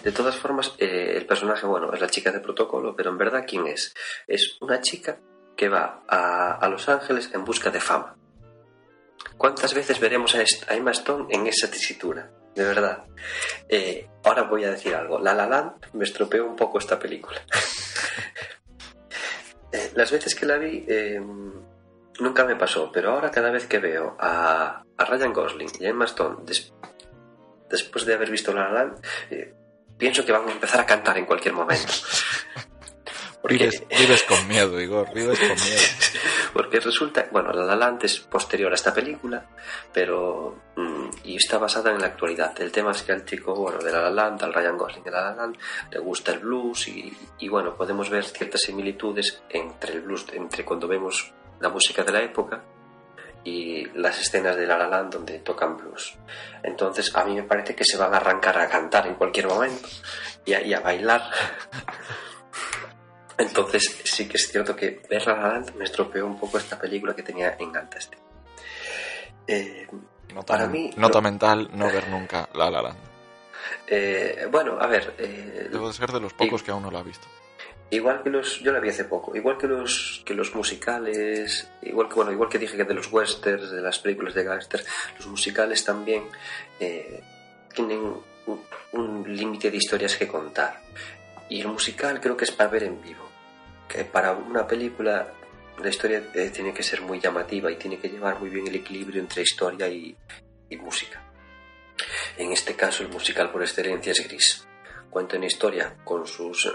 [0.03, 3.45] de todas formas, eh, el personaje, bueno, es la chica de protocolo, pero en verdad,
[3.47, 3.93] ¿quién es?
[4.27, 5.17] Es una chica
[5.57, 8.15] que va a, a Los Ángeles en busca de fama.
[9.37, 12.29] ¿Cuántas veces veremos a, Emma Stone en esa tesitura?
[12.55, 13.05] De verdad.
[13.69, 15.19] Eh, ahora voy a decir algo.
[15.19, 17.41] La La Land me estropeó un poco esta película.
[19.71, 21.21] Eh, las veces que la vi, eh,
[22.19, 26.05] nunca me pasó, pero ahora cada vez que veo a, Ryan Gosling y a Emma
[26.05, 26.73] Stone des-
[27.69, 29.53] después de haber visto La La Land, eh,
[29.95, 31.93] pienso que van a empezar a cantar en cualquier momento.
[33.41, 35.81] Porque, Vives, vives con miedo, Igor, vives con miedo.
[36.53, 39.45] porque resulta, bueno, La La Land es posterior a esta película,
[39.93, 42.59] pero mm, y está basada en la actualidad.
[42.61, 45.11] El tema es que al chico, bueno, de La La Land, al Ryan Gosling de
[45.11, 45.57] La La Land,
[45.91, 50.65] le gusta el blues y, y bueno, podemos ver ciertas similitudes entre el blues, entre
[50.65, 52.61] cuando vemos la música de la época
[53.43, 56.17] y las escenas de La La Land donde tocan blues.
[56.63, 59.87] Entonces a mí me parece que se van a arrancar a cantar en cualquier momento
[60.45, 61.23] y a, y a bailar.
[63.39, 66.77] Entonces sí que es cierto que ver La La Land me estropeó un poco esta
[66.77, 68.21] película que tenía en alta estima.
[69.47, 69.87] Eh,
[70.33, 71.21] Nota, Para mí, nota no.
[71.23, 72.97] mental, no ver nunca La La Land.
[73.87, 76.91] eh, bueno, a ver, eh, Debo de ser de los pocos y- que aún no
[76.91, 77.27] la ha visto.
[77.91, 82.07] Igual que los, yo la vi hace poco, igual que los que los musicales, igual
[82.07, 84.85] que bueno, igual que dije que de los westerns, de las películas de gángster,
[85.17, 86.25] los musicales también
[86.79, 87.23] eh,
[87.73, 88.13] tienen
[88.45, 90.79] un, un límite de historias que contar.
[91.49, 93.27] Y el musical creo que es para ver en vivo.
[93.89, 95.33] Que para una película
[95.81, 99.21] la historia tiene que ser muy llamativa y tiene que llevar muy bien el equilibrio
[99.21, 100.15] entre historia y,
[100.77, 101.23] música.
[102.37, 104.65] En este caso el musical por excelencia es gris
[105.09, 106.71] cuenta una historia con sus eh,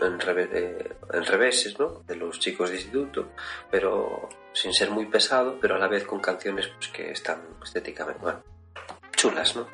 [1.12, 2.02] enreveses, ¿no?
[2.06, 3.30] De los chicos de instituto,
[3.70, 8.20] pero sin ser muy pesado, pero a la vez con canciones pues, que están estéticamente,
[8.20, 8.42] bueno,
[9.16, 9.68] chulas, ¿no?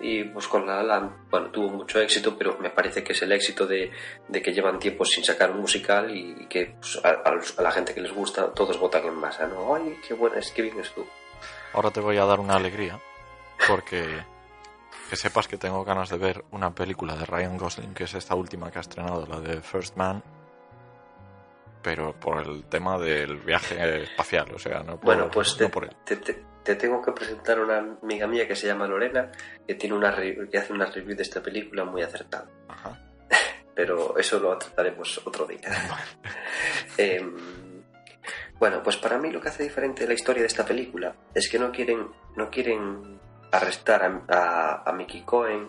[0.00, 3.32] Y pues con La La bueno, tuvo mucho éxito, pero me parece que es el
[3.32, 3.90] éxito de,
[4.28, 8.00] de que llevan tiempo sin sacar un musical y que pues, a, la gente que
[8.00, 9.74] les gusta, todos votan en masa, ¿no?
[9.74, 11.06] ¡Ay, qué buena es, qué bien estuvo!
[11.72, 13.00] Ahora te voy a dar una alegría,
[13.68, 14.04] porque
[15.08, 18.34] que sepas que tengo ganas de ver una película de Ryan Gosling, que es esta
[18.34, 20.22] última que ha estrenado, la de First Man,
[21.84, 25.86] pero por el tema del viaje espacial, o sea, no por, Bueno, pues te, por
[26.04, 29.30] te- te- te tengo que presentar una amiga mía que se llama Lorena,
[29.68, 32.46] que tiene una que hace una review de esta película muy acertada.
[32.68, 32.98] Ajá.
[33.74, 35.60] Pero eso lo trataremos otro día.
[36.96, 37.82] Em,
[38.58, 41.58] bueno, pues para mí lo que hace diferente la historia de esta película es que
[41.58, 43.20] no quieren, no quieren
[43.50, 45.68] arrestar a, a, a Mickey Cohen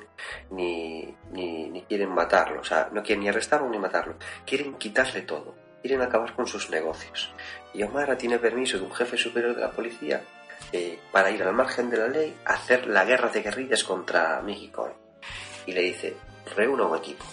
[0.52, 2.62] ni, ni, ni quieren matarlo.
[2.62, 4.16] O sea, no quieren ni arrestarlo ni matarlo.
[4.46, 5.56] Quieren quitarle todo.
[5.86, 7.32] Quieren acabar con sus negocios.
[7.72, 10.24] Y Omara tiene permiso de un jefe superior de la policía
[10.72, 14.42] eh, para ir al margen de la ley a hacer la guerra de guerrillas contra
[14.42, 14.96] Mickey Cohen.
[15.68, 16.18] Y le dice,
[16.56, 17.24] reúna un equipo.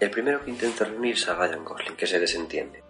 [0.00, 2.82] El primero que intenta reunirse a Ryan Gosling, que se desentiende.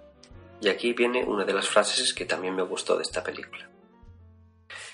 [0.62, 3.68] Y aquí viene una de las frases que también me gustó de esta película.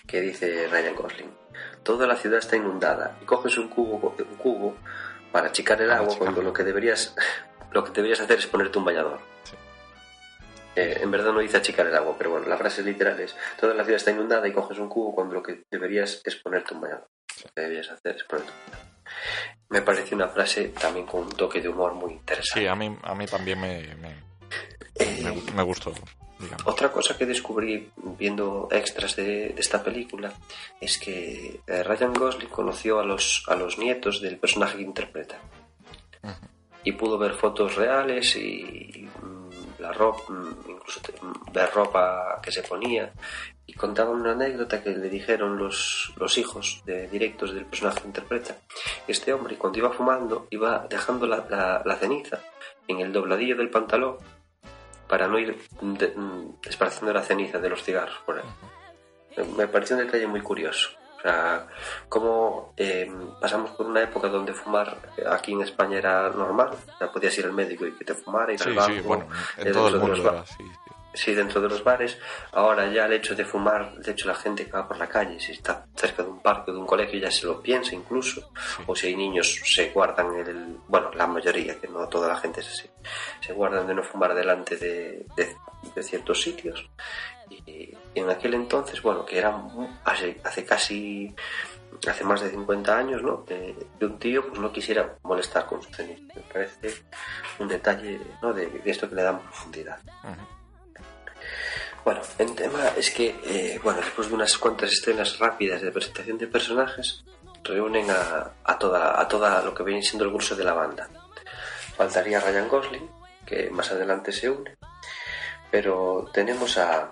[0.05, 1.33] Que dice Ryan Gosling.
[1.85, 4.77] Toda la ciudad está inundada y coges un cubo, un cubo
[5.31, 7.15] para achicar el agua cuando lo que deberías
[7.73, 9.21] lo que deberías hacer es ponerte un bañador.
[9.45, 9.55] Sí.
[10.77, 13.75] Eh, en verdad no dice achicar el agua, pero bueno, la frase literal es toda
[13.75, 16.81] la ciudad está inundada y coges un cubo cuando lo que deberías es ponerte un
[16.81, 17.09] bañador.
[17.45, 18.93] Lo que deberías hacer es ponerte un bañador.
[19.69, 22.61] Me pareció una frase también con un toque de humor muy interesante.
[22.61, 24.11] Sí, a mí, a mí también me, me,
[24.97, 25.93] Eh, me- me gustó,
[26.39, 26.67] digamos.
[26.67, 30.33] Otra cosa que descubrí viendo extras de, de esta película
[30.81, 35.39] es que eh, Ryan Gosling conoció a los, a los nietos del personaje que interpreta
[36.23, 36.35] Ujú.
[36.85, 42.51] Y pudo ver fotos reales y mm, la ropa, mm, incluso mm, ver ropa que
[42.53, 43.13] se ponía
[43.67, 48.07] y contaban una anécdota que le dijeron los, los hijos de directos del personaje que
[48.09, 48.57] interpreta.
[49.07, 52.41] Este hombre cuando iba fumando iba dejando la, la- la ceniza
[52.89, 54.17] en el dobladillo del pantalón
[55.09, 56.15] para no ir de-
[57.13, 58.39] la ceniza de los cigarros por
[59.57, 60.91] Me pareció un detalle muy curioso.
[61.23, 61.69] O sea,
[62.09, 63.09] cómo eh,
[63.41, 66.71] pasamos por una época donde fumar eh, aquí en España era normal.
[66.73, 68.93] O sea, podías ir al médico y que te fumara, ir Sí, al banco.
[68.93, 69.27] sí, bueno,
[69.59, 70.65] en eh, todo el dentro de mundo los era sí.
[71.15, 72.19] Sí, dentro de los bares.
[72.53, 75.39] Ahora ya el hecho de fumar, de hecho la gente que va por la calle,
[75.39, 78.51] si está cerca de un parque o de un colegio, ya se lo piensa incluso.
[78.87, 80.79] O si hay niños, se guardan el...
[80.89, 82.89] Bueno, la mayoría, que no toda la gente es así.
[83.41, 85.55] Se guardan de no fumar delante de, de-
[85.95, 86.89] de ciertos sitios.
[87.51, 89.55] Y, en aquel entonces, bueno, que era
[90.05, 91.35] hace, hace casi...
[92.09, 93.45] Hace más de 50 años, ¿no?
[93.45, 96.23] Que, que un tío pues no quisiera molestar con su ceniza.
[96.35, 97.05] Me parece
[97.61, 98.53] un detalle, ¿no?
[98.53, 99.99] De, de esto que le dan profundidad.
[102.05, 106.39] Bueno, el tema es que, eh, bueno, después de unas cuantas escenas rápidas de presentación
[106.39, 107.25] de personajes,
[107.63, 111.09] reúnen a, a toda, a toda lo que viene siendo el grueso de la banda.
[111.97, 113.11] Faltaría Ryan Gosling,
[113.47, 114.77] que más adelante se une,
[115.71, 117.11] pero tenemos a,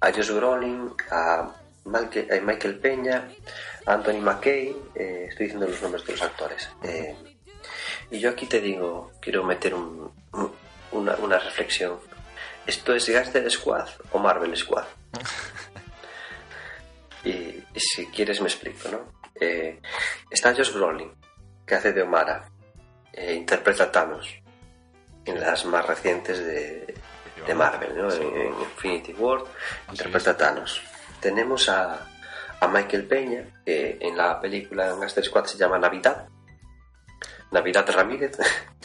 [0.00, 1.50] a Josh Brolin, a
[1.84, 3.28] Michael, a Michael Peña,
[3.86, 6.68] a Anthony McKay, eh, estoy diciendo los nombres de los actores.
[6.82, 7.16] eh,
[8.10, 10.52] y yo aquí te digo, quiero meter un- un-
[10.92, 11.98] una, una reflexión
[12.66, 14.84] ¿esto es Gaster Squad o Marvel Squad?
[17.24, 19.12] y, y si quieres me explico, ¿no?
[19.40, 19.80] Eh,
[20.30, 21.12] está Josh Brolin,
[21.66, 22.48] que hace de Omara,
[23.34, 24.28] interpreta a Thanos
[25.24, 26.94] en las más recientes de,
[27.46, 28.12] de Marvel, ¿no?
[28.12, 29.40] En, en Infinity War,
[29.90, 30.82] interpreta a Thanos.
[31.20, 32.06] Tenemos a,
[32.60, 36.28] a Michael Peña, que en la película en Gaster Squad se llama Navidad,
[37.50, 38.36] Navidad Ramírez,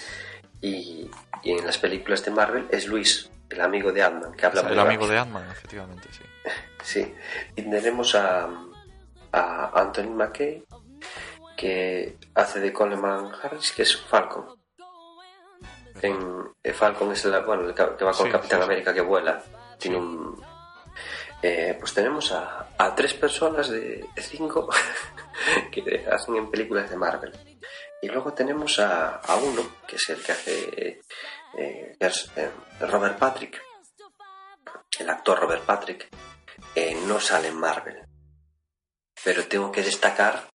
[0.61, 1.09] y,
[1.43, 4.67] y en las películas de Marvel es Luis, el amigo de Ant-Man, que habla el
[4.67, 5.11] muy amigo rápido.
[5.11, 6.23] de Ant-Man, efectivamente, sí.
[6.83, 7.15] Sí,
[7.55, 8.49] y tenemos a,
[9.31, 10.65] a Anthony McKay,
[11.55, 14.47] que hace de Coleman Harris, que es Falcon.
[16.01, 18.63] En, eh, Falcon es el, bueno, el que va con Sí, Capitán sí.
[18.65, 19.41] América que vuela.
[19.77, 20.43] Tiene un.
[21.41, 24.69] eh, pues tenemos a, a tres personas de, cinco
[25.71, 27.32] que hacen en películas de Marvel.
[28.01, 30.88] Y luego tenemos a, a uno, que es el que hace.
[31.58, 32.49] eh, que es, eh,
[32.82, 33.62] Robert Patrick.
[34.99, 36.08] El actor Robert Patrick
[37.08, 38.03] no sale en Marvel.
[39.23, 40.49] Pero tengo que destacar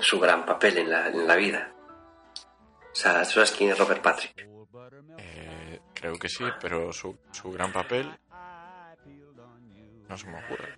[0.00, 1.72] su gran papel en la, en la vida.
[2.92, 4.34] O sea, ¿sabes quién es Robert Patrick?
[5.18, 8.10] Eh, creo que sí, pero su, su gran papel
[10.08, 10.76] no se me ocurre.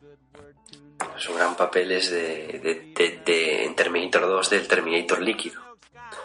[1.16, 5.60] Su gran papel es de, de, de- de- en Terminator 2 del Terminator líquido.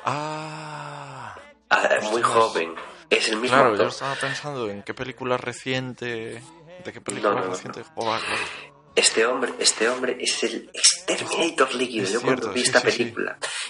[0.04, 1.36] Ah,
[1.70, 2.32] Ah, muy Ostras.
[2.32, 2.76] joven.
[3.10, 3.88] Es el mismo claro, yo actor.
[3.88, 6.42] estaba pensando en qué película reciente,
[6.84, 7.52] de qué película No, no, no.
[7.52, 8.20] reciente jugaba.
[8.20, 8.42] claro.
[8.96, 12.04] Este hombre, este hombre es el ex Terminator líquido.
[12.06, 13.14] Es yo cuando cierto, vi sí, esta sí, sí.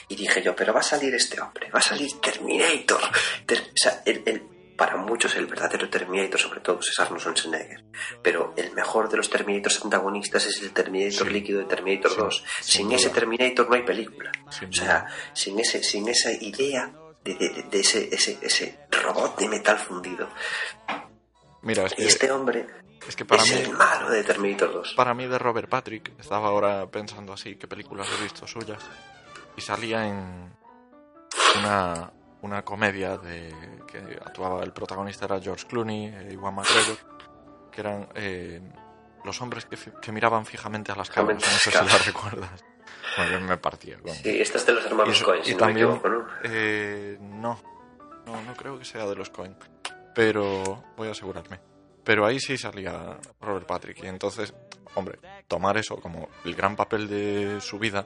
[0.08, 3.02] Y dije yo, pero va a salir este hombre, va a salir Terminator.
[3.46, 4.44] Ter- o sea, el, el-
[4.76, 7.86] para muchos el verdadero Terminator, sobre todo, es Arnold Schwarzenegger.
[8.22, 11.34] Pero el mejor de los Terminators antagonistas es el Terminator Sí.
[11.34, 12.44] líquido de Terminator Sí, 2.
[12.62, 14.32] sin ese Terminator no hay película.
[14.50, 16.92] Sin O sea, sin ese, sin esa idea
[17.24, 20.28] de, de- de ese, ese, ese robot de metal fundido.
[21.62, 22.68] Mira, es Y que, este hombre
[23.08, 24.94] es que para es mí, el malo de Terminator 2.
[24.96, 28.80] para mí de Robert Patrick, estaba ahora pensando así, qué películas he visto suyas,
[29.58, 30.54] y salía en
[31.60, 33.54] una, una comedia de
[33.88, 36.98] que actuaba el protagonista era George Clooney e Iwan McGregor,
[37.72, 38.62] que eran eh,
[39.24, 42.64] los hombres que, que miraban fijamente a las cámaras, no sé si las recuerdas.
[43.18, 44.14] Bueno, yo me partía con...
[44.14, 46.28] Sí, esta es de los hermanos Y y si no también, me equivoco, ¿no?
[46.44, 47.60] eh, no,
[48.26, 49.56] no, no creo que sea de los Cohen,
[50.14, 51.60] pero voy a asegurarme.
[52.04, 54.54] Pero ahí sí salía Robert Patrick y entonces,
[54.94, 58.06] hombre, tomar eso como el gran papel de su vida,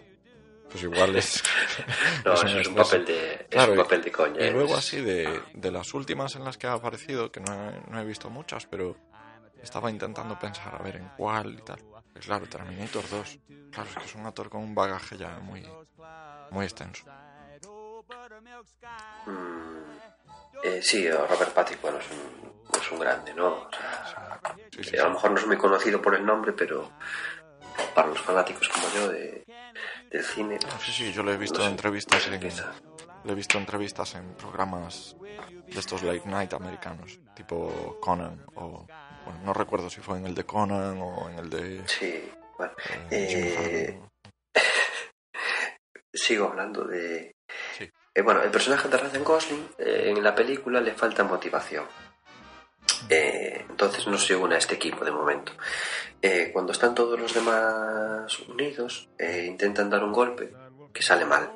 [0.69, 1.43] pues igual es...
[2.25, 2.75] No, es eso un es un exceso.
[2.75, 4.45] papel de, es Claro, un y- papel de coña.
[4.45, 7.81] Y luego así de, de las últimas en las que ha aparecido, que no he,
[7.91, 8.95] no he visto muchas, pero
[9.61, 11.79] estaba intentando pensar a ver en cuál y tal.
[12.13, 13.39] Pues claro, Terminator 2.
[13.71, 15.67] Claro, es que es un actor con un bagaje ya muy,
[16.51, 17.03] muy extenso.
[19.25, 19.91] Mm,
[20.63, 23.47] eh, sí, Robert Patrick, bueno, es un, es un grande, ¿no?
[23.47, 24.39] O sea,
[24.71, 26.91] Sí, sí, a lo mejor no es muy conocido por el nombre, pero
[27.93, 29.11] para los fanáticos como yo
[30.09, 30.59] de, del cine...
[30.65, 34.35] Ah, sí, sí, yo le he visto no entrevistas en, le he visto entrevistas en
[34.35, 38.85] programas de estos late night americanos, tipo Conan o
[39.25, 42.73] bueno, no recuerdo si fue en el de Conan o en el de Sí, bueno,
[43.11, 43.99] eh, eh,
[46.13, 47.35] sigo hablando de...
[47.77, 47.89] Sí.
[48.15, 51.85] Eh, bueno, el personaje de Ryan Gosling en la película le falta motivación.
[53.07, 55.53] Eh, entonces no se une a este equipo de momento.
[56.21, 60.53] Eh, cuando están todos los demás unidos, eh, intentan dar un golpe
[60.93, 61.49] que sale mal.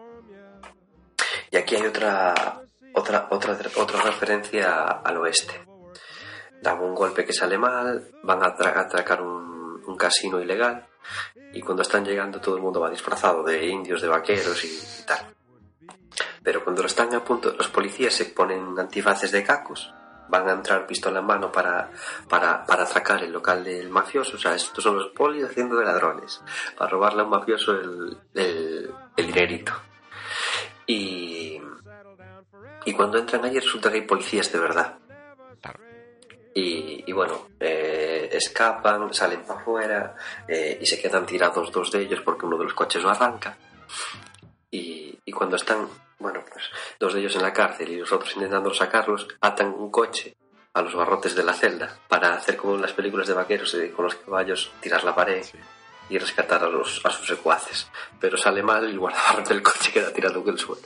[1.52, 2.62] Y aquí hay otra
[2.94, 5.54] otra otra otra referencia al oeste.
[6.62, 10.88] Dan un golpe que sale mal, van a atra- atracar un, un casino ilegal
[11.52, 15.06] y cuando están llegando todo el mundo va disfrazado de indios, de vaqueros y, y
[15.06, 15.34] tal.
[16.42, 19.94] Pero cuando lo están a punto, los policías se ponen antifaces de cacos,
[20.34, 21.92] van a entrar pistola en mano para,
[22.28, 24.36] para, para atracar el local del mafioso.
[24.36, 26.42] O sea, estos son los polis haciendo de ladrones,
[26.76, 29.74] para robarle a un mafioso el, el, el dinerito.
[30.88, 31.62] Y,
[32.86, 34.98] y cuando entran allí resulta que hay policías de verdad.
[36.56, 40.16] Y, y bueno, eh, escapan, salen para afuera
[40.48, 43.58] eh, y se quedan tirados dos de ellos porque uno de los coches no arranca.
[44.72, 45.88] Y, y cuando están,
[46.20, 46.66] bueno, pues
[47.00, 50.36] dos de ellos en la cárcel y los otros intentando sacarlos, atan un coche
[50.74, 53.92] a los barrotes de la celda para hacer como en las películas de vaqueros eh,
[53.92, 55.58] con los caballos, tirar la pared Sí.
[56.10, 57.88] y rescatar a, los, a sus secuaces.
[58.20, 60.82] Pero sale mal y el guardabarros del coche queda tirado en el suelo.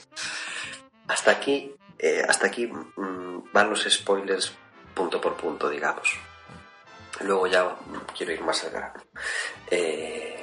[1.08, 4.52] Hasta aquí, eh, hasta aquí mm, van los spoilers
[4.94, 6.16] punto por punto, digamos.
[7.20, 7.74] Luego ya
[8.16, 9.00] quiero ir más al grano.
[9.70, 10.37] Eh,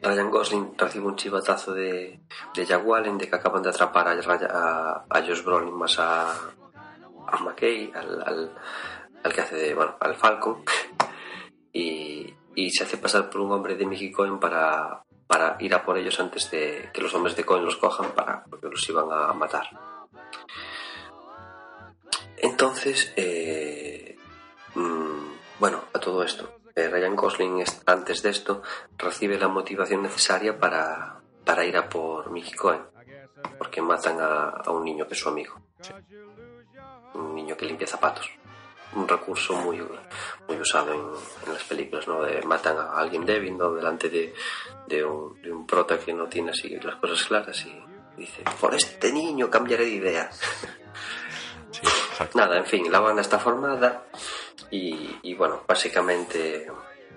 [0.00, 2.20] Ryan Gosling recibe un chivatazo de,
[2.54, 6.30] de Jack Wallen de que acaban de atrapar a, a, a Josh Brolin más a,
[6.30, 8.52] a McKay, al, al,
[9.24, 10.62] al que hace de, bueno, al Falcon,
[11.72, 15.84] y, y se hace pasar por un hombre de Mickey Cohen para, para ir a
[15.84, 19.06] por ellos antes de que los hombres de Cohen los cojan para, porque los iban
[19.10, 19.68] a matar.
[22.36, 24.16] Entonces, eh,
[24.74, 26.57] mm, bueno, a todo esto,
[26.88, 28.62] Ryan Gosling es- antes de esto
[28.98, 32.82] recibe la motivación necesaria para, para ir a por Mickey Cohen,
[33.58, 35.54] porque matan a, a un niño que es su amigo,
[37.14, 38.28] un niño que limpia zapatos.
[38.94, 39.82] Un recurso muy,
[40.48, 41.00] muy usado en,
[41.46, 42.22] en las películas, ¿no?
[42.22, 43.72] De matan a alguien débil, ¿no?
[43.74, 44.34] Delante de,
[44.86, 47.82] de, un, de un prota que no tiene así las cosas claras y
[48.16, 50.30] dice, por este niño cambiaré de idea.
[51.70, 51.82] Sí,
[52.18, 52.38] exacto.
[52.38, 54.06] Nada, en fin, la banda está formada
[54.70, 56.70] y, y, bueno, básicamente,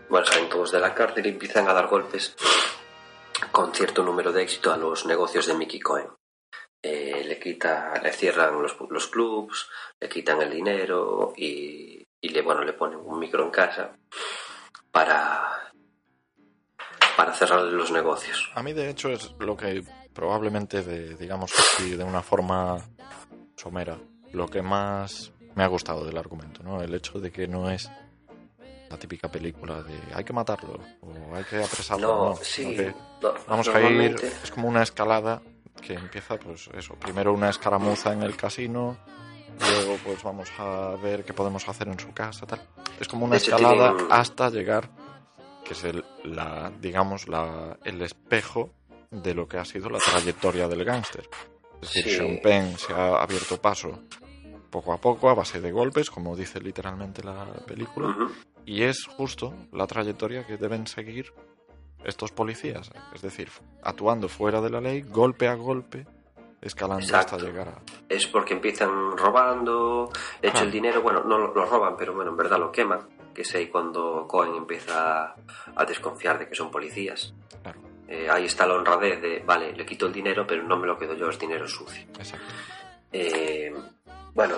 [0.09, 2.35] bueno, salen todos de la cárcel y empiezan a dar golpes
[3.51, 6.07] con cierto número de éxito a los negocios de Mickey Cohen.
[6.83, 12.41] Eh, le quita, le cierran los, los clubs, le quitan el dinero y, y le,
[12.41, 13.95] bueno, le ponen un micro en casa
[14.91, 15.71] para,
[17.15, 18.51] para cerrar los negocios.
[18.55, 19.83] A mí, de hecho, es lo que
[20.13, 22.77] probablemente, de, digamos así, de una forma
[23.55, 23.99] somera,
[24.33, 26.81] lo que más me ha gustado del argumento, ¿no?
[26.81, 27.89] El hecho de que no es
[28.89, 32.07] la típica película de hay que matarlo o hay que apresarlo.
[32.07, 35.41] No, No, sí, sino que no, vamos a ir, es como una escalada
[35.81, 38.97] que empieza, pues eso, primero una escaramuza en el casino,
[39.59, 42.61] luego pues vamos a ver qué podemos hacer en su casa, tal.
[42.99, 44.89] Es como una hecho, escalada hasta llegar,
[45.65, 48.73] que es el, la, digamos, la, el espejo
[49.09, 51.27] de lo que ha sido la trayectoria del gángster.
[51.81, 52.17] Es decir, Sí.
[52.17, 54.03] Sean Penn se ha abierto paso
[54.71, 58.15] poco a poco a base de golpes, como dice literalmente la película,
[58.65, 61.33] y es justo la trayectoria que deben seguir
[62.03, 63.49] estos policías, es decir,
[63.83, 66.07] actuando fuera de la ley, golpe a golpe,
[66.61, 67.35] escalando Exacto.
[67.35, 67.81] hasta llegar a...
[68.09, 70.09] es porque empiezan robando,
[70.41, 70.65] de hecho Claro.
[70.67, 73.01] el dinero, bueno, no lo, lo roban, pero bueno, en verdad lo queman,
[73.35, 75.35] que es ahí cuando Cohen empieza
[75.75, 77.33] a desconfiar de que son policías.
[77.61, 80.85] Claro, Eh, ahí está la honradez de, vale, le quito el dinero, pero no me
[80.87, 82.03] lo quedo yo, es dinero sucio.
[82.19, 82.45] exacto.
[83.13, 83.73] Eh,
[84.33, 84.55] bueno,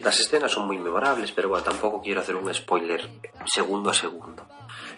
[0.00, 3.08] las escenas son muy memorables, pero bueno, tampoco quiero hacer un spoiler
[3.46, 4.46] segundo a segundo.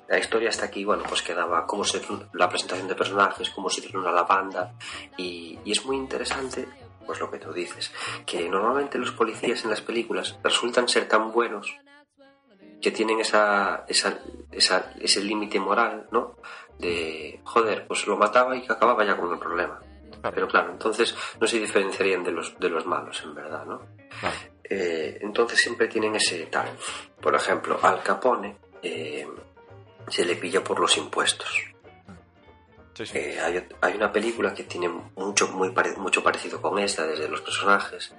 [0.09, 2.01] La historia hasta aquí, bueno, pues quedaba cómo se
[2.33, 4.75] la presentación de personajes, cómo se reúne la banda,
[5.17, 6.69] y, y es muy interesante,
[7.05, 7.93] pues lo que tú dices,
[8.25, 11.77] que normalmente los policías en las películas resultan ser tan buenos
[12.81, 14.21] que tienen esa, esa,
[14.53, 16.37] ese límite moral, ¿no?
[16.79, 19.81] De, joder, pues lo mataba y que acababa ya con el problema.
[20.21, 23.83] Claro, Pero claro, entonces no se diferenciarían de los, de los malos, en verdad, ¿no?
[24.21, 24.37] claro.
[24.69, 26.69] Eh, entonces siempre tienen ese tal.
[27.21, 29.27] Por ejemplo, Al Capone eh,
[30.09, 31.49] se le pilla por los impuestos.
[32.95, 33.19] Sí, sí.
[33.19, 37.29] Eh, hay, hay una película que tiene mucho, muy pare- mucho parecido con esta, desde
[37.29, 38.13] los personajes,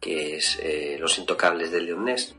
[0.00, 0.60] que es
[0.98, 2.34] Los Intocables de Leon Ness.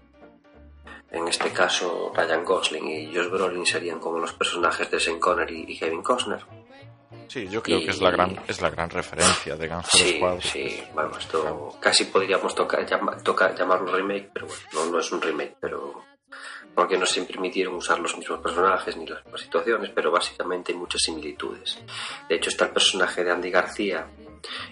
[1.11, 5.65] En este caso, Ryan Gosling y Josh Brolin serían como los personajes de Sean Connery
[5.69, 6.45] y Kevin Costner.
[7.27, 10.15] Sí, yo creo y- que es la gran es la gran referencia de Gangster Sí,
[10.17, 10.39] Squad.
[10.41, 15.11] sí, bueno, esto casi podríamos tocar, llama- toca- llamarlo remake, pero bueno, no, no es
[15.11, 16.03] un remake, pero
[16.73, 20.77] porque no se permitieron usar los mismos personajes ni las mismas situaciones, pero básicamente hay
[20.77, 21.79] muchas similitudes.
[22.27, 24.07] De hecho, está el personaje de Andy García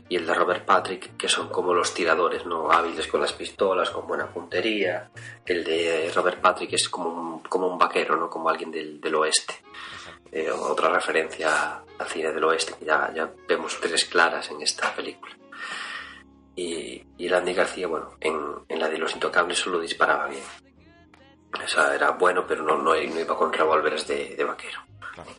[0.09, 2.69] y el de Robert Patrick, que son como los tiradores, ¿no?
[2.69, 5.09] Hábiles con las pistolas, con buena puntería.
[5.45, 8.29] El de Robert Patrick es como un, como un vaquero, ¿no?
[8.29, 9.55] Como alguien del, del oeste.
[10.31, 14.93] Eh, otra referencia al cine del oeste, que ya, ya vemos tres claras en esta
[14.95, 15.35] película.
[16.55, 18.35] Y, y el Andy García, bueno, en,
[18.67, 20.43] en la de Los Intocables solo disparaba bien.
[21.63, 24.79] O sea, era bueno, pero no, no, no iba con revólveres de, de vaquero.
[25.13, 25.29] Claro.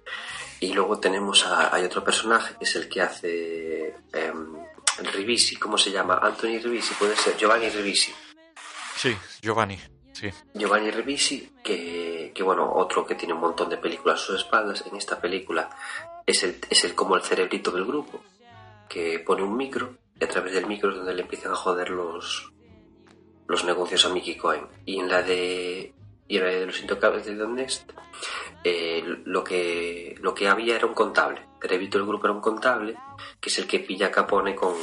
[0.60, 5.76] Y luego tenemos a, hay otro personaje que es el que hace el Ribisi, ¿cómo
[5.76, 6.20] se llama?
[6.22, 8.14] Anthony Ribisi, puede ser, Giovanni Ribisi.
[8.96, 9.78] Sí, Giovanni,
[10.32, 10.44] sí.
[10.54, 14.84] Giovanni Ribisi, que, que bueno, otro que tiene un montón de películas a sus espaldas,
[14.86, 15.70] en esta película
[16.26, 18.20] es el, es el como el cerebrito del grupo,
[18.88, 21.90] que pone un micro y a través del micro es donde le empiezan a joder
[21.90, 22.52] los,
[23.46, 24.66] los negocios a Mickey Cohen.
[24.84, 25.92] Y en la de,
[26.28, 27.90] y en la de los intocables de Don Nest,
[28.62, 31.46] eh, lo, que, lo que había era un contable.
[31.60, 32.96] Cerebrito del grupo era un contable,
[33.40, 34.74] que es el que pilla Capone con,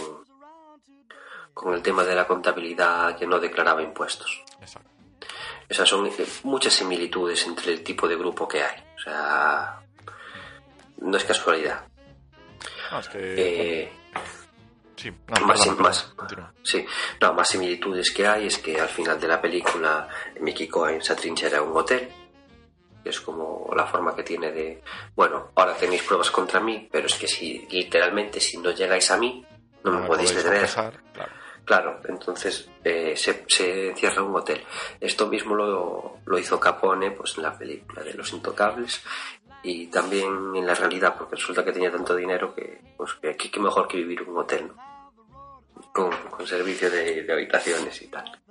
[1.53, 4.43] con el tema de la contabilidad que no declaraba impuestos.
[5.71, 5.83] Exacto.
[5.83, 6.11] Esas son
[6.43, 8.83] muchas similitudes entre el tipo de grupo que hay.
[8.97, 9.79] O sea,
[10.97, 11.85] no es casualidad.
[12.99, 13.81] Es que...
[13.83, 13.91] Eh,
[14.95, 16.13] sí, no, más, más-
[16.63, 16.85] sí,
[17.21, 20.07] no, más similitudes que hay es que al final de la película
[20.41, 22.09] Mickey Cohen se atrinchera en un hotel.
[23.03, 24.83] que Es como la forma que tiene de,
[25.15, 29.17] bueno, ahora tenéis pruebas contra mí, pero es que si literalmente si no llegáis a
[29.17, 29.43] mí,
[29.83, 30.59] no, me podéis detener.
[31.13, 31.31] claro.
[31.65, 34.63] Claro, entonces eh, se, se, encierra en un hotel.
[34.99, 39.01] Esto mismo lo, lo, hizo Capone pues, en la película de Los Intocables
[39.63, 43.59] y también en la realidad, porque resulta que tenía tanto dinero que, pues, que, que
[43.59, 44.91] mejor que vivir un hotel, ¿no?
[45.93, 48.41] con, con, servicio de, habitaciones y tal.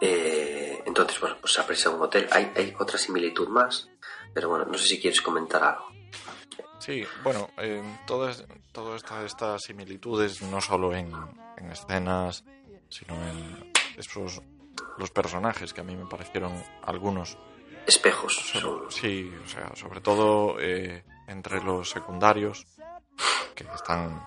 [0.00, 2.28] Eh, entonces, bueno, pues se aprecia un hotel.
[2.30, 3.88] Hay, hay otra similitud más,
[4.32, 5.88] pero bueno, no sé si quieres comentar algo.
[6.84, 11.10] Sí, bueno, eh, todas, todas estas, estas similitudes, no solo en,
[11.56, 12.44] en, escenas,
[12.90, 14.42] sino en esos,
[14.98, 17.38] los personajes que a mí me parecieron algunos.
[17.86, 18.34] Espejos.
[18.34, 22.66] Sobre, sí, o sea, sobre todo eh, entre los secundarios,
[23.54, 24.22] que están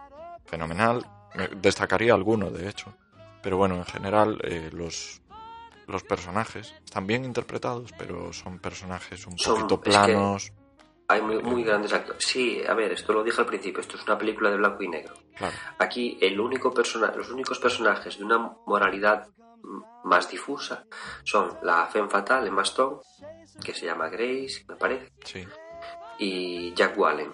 [0.46, 1.06] fenomenal.
[1.36, 2.92] Me destacaría alguno, de hecho.
[3.44, 5.22] Pero bueno, en general, eh, los,
[5.86, 10.52] los personajes están bien interpretados, pero son personajes un son, poquito planos.
[11.10, 12.24] Hay muy, muy, grandes actores.
[12.26, 14.90] Sí, a ver, esto lo dije al principio, esto es una película de blanco y
[14.90, 15.14] negro.
[15.38, 15.56] Claro.
[15.80, 19.30] Aquí el único persona, los únicos personajes de una moralidad
[20.04, 20.86] más difusa
[21.24, 22.98] son la Femme Fatal, Emma Stone,
[23.64, 25.48] que se llama Grace, me parece, sí.
[26.20, 27.32] y Jack Wallen,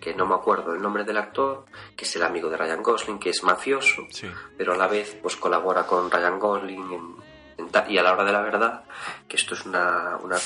[0.00, 1.64] que no me acuerdo el nombre del actor,
[1.96, 4.30] que es el amigo de Ryan Gosling, que es mafioso, sí.
[4.56, 7.16] pero a la vez pues colabora con Ryan Gosling en,
[7.58, 8.84] en y a la hora de la verdad,
[9.28, 10.36] que esto es una, una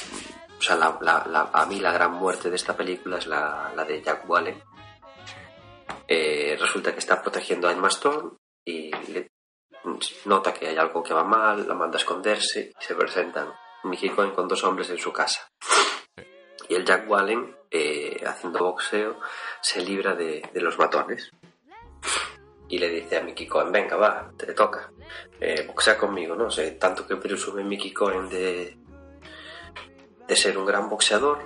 [0.58, 4.28] o sea, la, a mí la gran muerte de esta película es la, de Jack
[4.28, 4.60] Wallen.
[6.06, 8.32] Eh, resulta que está protegiendo a Emma Stone
[8.64, 8.90] y
[10.24, 13.52] nota que hay algo que va mal, la manda a esconderse y se presentan
[13.84, 15.48] Mickey Cohen con dos hombres en su casa.
[16.68, 19.20] Y el Jack Wallen, eh, haciendo boxeo,
[19.62, 21.30] se libra de, los matones.
[22.68, 24.90] Y le dice a Mickey Cohen, venga, va, te toca.
[25.40, 26.46] Eh, boxea conmigo, ¿no?
[26.46, 28.76] O sea, tanto que presume Mickey Cohen de,
[30.28, 31.40] de ser un gran boxeador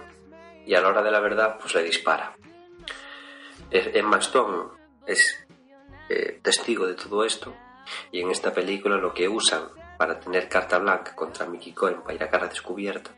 [0.67, 2.37] y a la hora de la verdad pues le dispara.
[3.71, 4.69] Emma Stone
[5.07, 5.47] es
[6.09, 7.55] eh, testigo de todo esto
[8.11, 12.15] y en esta película lo que usan para tener carta blanca contra Mickey Cohen para
[12.15, 13.13] ir a cara descubierta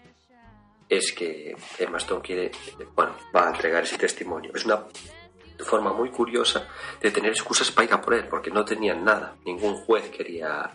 [0.88, 2.52] es que Emma Stone quiere,
[2.94, 4.52] bueno, va a entregar ese testimonio.
[4.54, 4.84] Es una
[5.58, 6.66] forma muy curiosa
[7.00, 9.36] de tener excusas para ir a por él, porque no tenían nada.
[9.44, 10.70] Ningún juez quería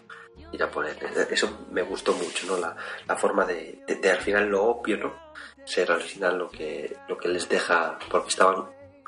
[0.51, 0.97] ir a por él.
[1.30, 2.57] Eso me gustó mucho, ¿no?
[2.57, 2.75] La,
[3.07, 5.13] la forma de, de, de, al final lo obvio, ¿no?
[5.65, 8.65] Ser al final lo que, lo que les deja, porque estaban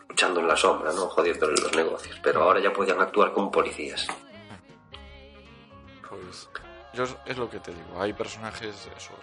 [0.09, 1.07] luchando en la sombra, ¿no?
[1.07, 4.07] Jodiendo los negocios, pero ahora ya podían actuar como policías.
[6.09, 6.49] Pues
[6.93, 9.13] yo es lo que te digo, hay personajes eso,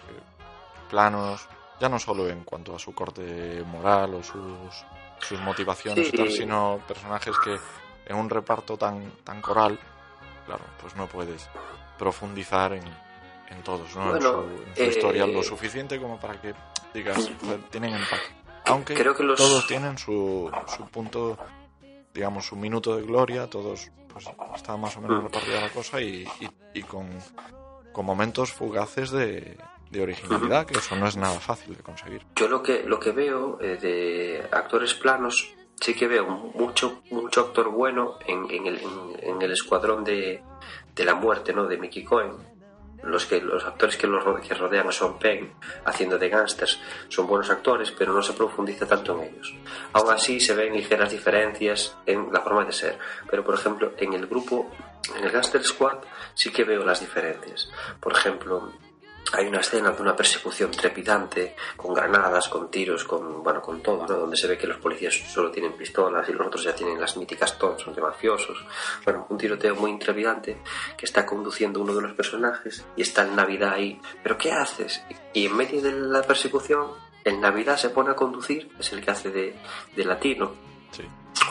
[0.89, 1.47] planos,
[1.79, 4.85] ya no solo en cuanto a su corte moral o sus,
[5.19, 6.11] sus motivaciones Sí.
[6.13, 7.57] y tal, sino personajes que
[8.05, 9.79] en un reparto tan, tan coral,
[10.45, 11.47] claro, pues no puedes
[11.97, 12.83] profundizar en,
[13.49, 14.15] en todos, ¿no?
[14.15, 14.27] en su,
[14.75, 16.53] en su eh, lo suficiente como para que
[16.93, 17.29] digas,
[17.71, 18.35] tienen empaque.
[18.65, 21.37] Aunque Creo que los- todos tienen su, su punto,
[22.13, 26.27] digamos, su minuto de gloria, todos pues está más o menos repartida la cosa y,
[26.39, 26.49] y,
[26.79, 27.07] y con,
[27.93, 29.55] con momentos fugaces de,
[29.89, 32.21] de originalidad, que eso no es nada fácil de conseguir.
[32.35, 37.41] Yo lo que, lo que veo eh, de actores planos, sí que veo mucho, mucho
[37.41, 40.41] actor bueno en, en, el, en, en el escuadrón de,
[40.95, 41.65] de la muerte, ¿no?
[41.65, 42.33] De Mickey Cohen.
[43.01, 45.53] Los, que, los actores que, lo, ro- que rodean a Sean Penn
[45.85, 49.55] haciendo de gángsters son buenos actores, pero no se profundiza tanto en ellos.
[49.93, 52.99] Aún así se ven ligeras diferencias en la forma de ser.
[53.31, 54.69] Pero, por ejemplo, en el grupo,
[55.15, 55.99] en el Gangster Squad,
[56.33, 57.71] sí que veo las diferencias.
[58.01, 58.73] Por ejemplo,
[59.33, 64.05] hay una escena de una persecución trepidante con granadas, con tiros, con bueno, con todo,
[64.05, 67.15] donde se ve que los policías solo tienen pistolas y los otros ya tienen las
[67.17, 68.57] míticas Thompson de mafiosos.
[69.03, 70.61] Bueno, un tiroteo muy intrepidante
[70.97, 73.99] que está conduciendo uno de los personajes y está el Navidad ahí.
[74.23, 75.03] ¿Pero qué haces?
[75.33, 76.87] Y en medio de la persecución,
[77.23, 79.55] el Navidad se pone a conducir, es el que hace de,
[79.95, 80.69] de latino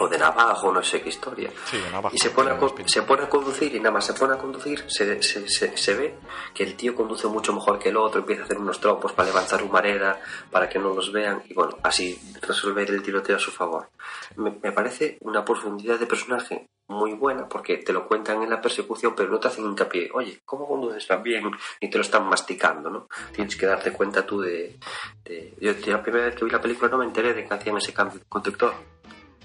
[0.01, 1.51] o de navajo, no sé qué historia.
[1.65, 2.15] sí, en abajo.
[2.15, 4.85] Y se pone, a, se pone a conducir y nada más se pone a conducir,
[4.89, 6.15] se, se, se, se ve
[6.55, 9.29] que el tío conduce mucho mejor que el otro, empieza a hacer unos trompos para
[9.29, 10.21] levantar humareda,
[10.51, 13.89] para que no los vean y bueno, así resolver el tiroteo a su favor.
[14.37, 18.63] Me, me parece una profundidad de personaje muy buena porque te lo cuentan en la
[18.63, 21.51] persecución pero no te hacen hincapié, oye, ¿cómo conduces tan bien?
[21.83, 23.09] Ni te lo están masticando, ¿no?
[23.33, 24.79] Tienes que darte cuenta tú de...
[25.25, 27.53] de- Yo, yo la primera vez que vi la película no me enteré de que
[27.55, 28.73] hacían ese cambio de conductor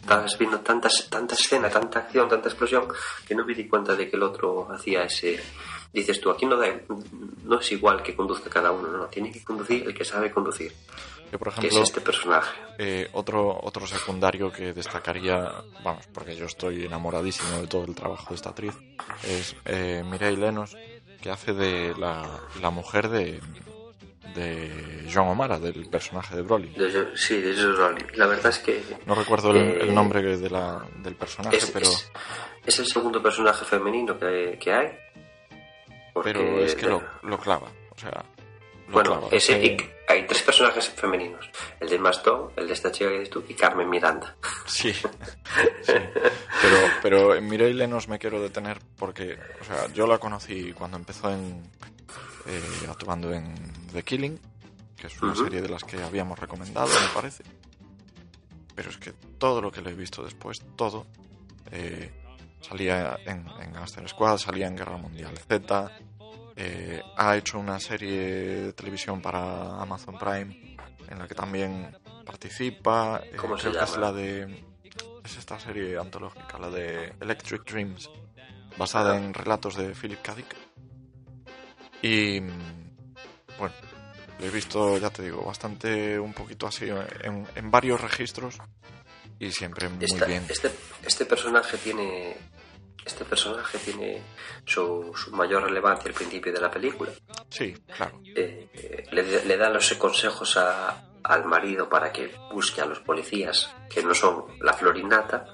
[0.03, 2.87] estabas viendo tantas, tanta escena, tanta acción, tanta explosión,
[3.25, 5.41] que no me di cuenta de que el otro hacía ese...
[5.93, 6.67] Dices tú, aquí no, da,
[7.43, 10.73] no es igual que conduzca cada uno, no, tiene que conducir el que sabe conducir,
[11.37, 12.51] por que es este personaje.
[12.79, 15.51] eh, otro, otro secundario que destacaría,
[15.83, 18.73] vamos, porque yo estoy enamoradísimo de todo el trabajo de esta actriz,
[19.21, 20.75] es eh, Mireille Lenos,
[21.21, 22.27] que hace de la,
[22.59, 23.39] la mujer de,
[24.33, 26.69] de John O'Mara, del personaje de Broly.
[26.69, 28.07] De sí, de Josh Brolin.
[28.15, 31.71] La verdad es que No recuerdo el, Eh, el nombre de la, del personaje, es,
[31.71, 32.11] pero es,
[32.65, 34.91] es el segundo personaje femenino que, que hay.
[36.23, 37.67] Pero es que lo, lo clava.
[37.95, 38.23] O sea,
[38.87, 39.27] lo Bueno, clava.
[39.31, 39.77] ese, y
[40.07, 41.49] hay tres personajes femeninos.
[41.79, 44.35] El de Mastón, el de esta chica que dices tú y Carmen Miranda.
[44.65, 44.93] Sí,
[45.81, 45.93] sí.
[46.61, 50.97] Pero, pero en Mireille nos me quiero detener porque, o sea, yo la conocí cuando
[50.97, 51.63] empezó en
[52.47, 53.53] eh, actuando en
[53.91, 54.39] The Killing,
[54.95, 57.43] que es una serie de las que habíamos recomendado, me parece.
[58.75, 61.05] Pero es que todo lo que le he visto después, todo,
[61.71, 62.11] eh,
[62.61, 65.91] salía en, en Squad, salía en Guerra Mundial Z,
[66.55, 70.77] eh, ha hecho una serie de televisión para Amazon Prime
[71.09, 73.21] en la que también participa.
[73.23, 74.05] eh, ¿Cómo se creo que es llama?
[74.05, 74.65] la de.
[75.23, 78.09] Es esta serie antológica, la de Electric Dreams,
[78.77, 80.35] basada en relatos de Philip K.
[80.35, 80.55] Dick.
[82.03, 82.39] Y.
[82.41, 82.83] mm,
[83.57, 83.73] Bueno,
[84.39, 88.57] lo he visto, ya te digo, bastante un poquito así en, en varios registros
[89.39, 90.45] y siempre muy Esta- bien.
[90.49, 90.71] este,
[91.05, 92.35] este personaje tiene.
[93.05, 94.21] Este personaje tiene
[94.65, 97.11] su, su mayor relevancia al principio de la película.
[97.49, 98.21] Sí, claro.
[98.33, 102.99] Eh, eh, le, le da los consejos a- al marido para que busque a los
[102.99, 105.51] policías que no son la florinata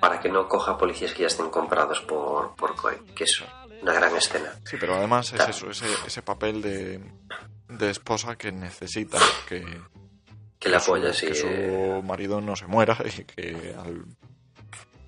[0.00, 3.42] para que no coja policías que ya estén comprados por, por Coy, que es
[3.82, 4.52] una gran escena.
[4.64, 7.00] Sí, pero además es eso, ese, ese papel de,
[7.68, 9.18] de esposa que necesita
[9.48, 9.64] que,
[10.58, 11.26] Que apoya, sí.
[11.28, 14.04] que su marido no se muera y que, al-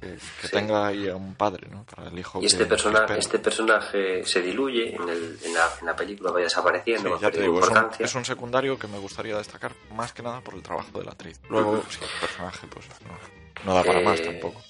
[0.01, 0.53] que, que Sí.
[0.53, 1.85] tenga ahí a un padre, ¿no?
[1.85, 3.19] Para el hijo Y este, que- persona, que espera.
[3.19, 7.31] este personaje se diluye en, el, en, la, en la película, va desapareciendo, Sí, ya
[7.31, 8.07] te digo, es un, importancia.
[8.07, 11.11] es un secundario que me gustaría destacar más que nada por el trabajo de la
[11.11, 11.39] actriz.
[11.51, 14.63] Luego, sí, el personaje pues no, no da para más Eh, tampoco.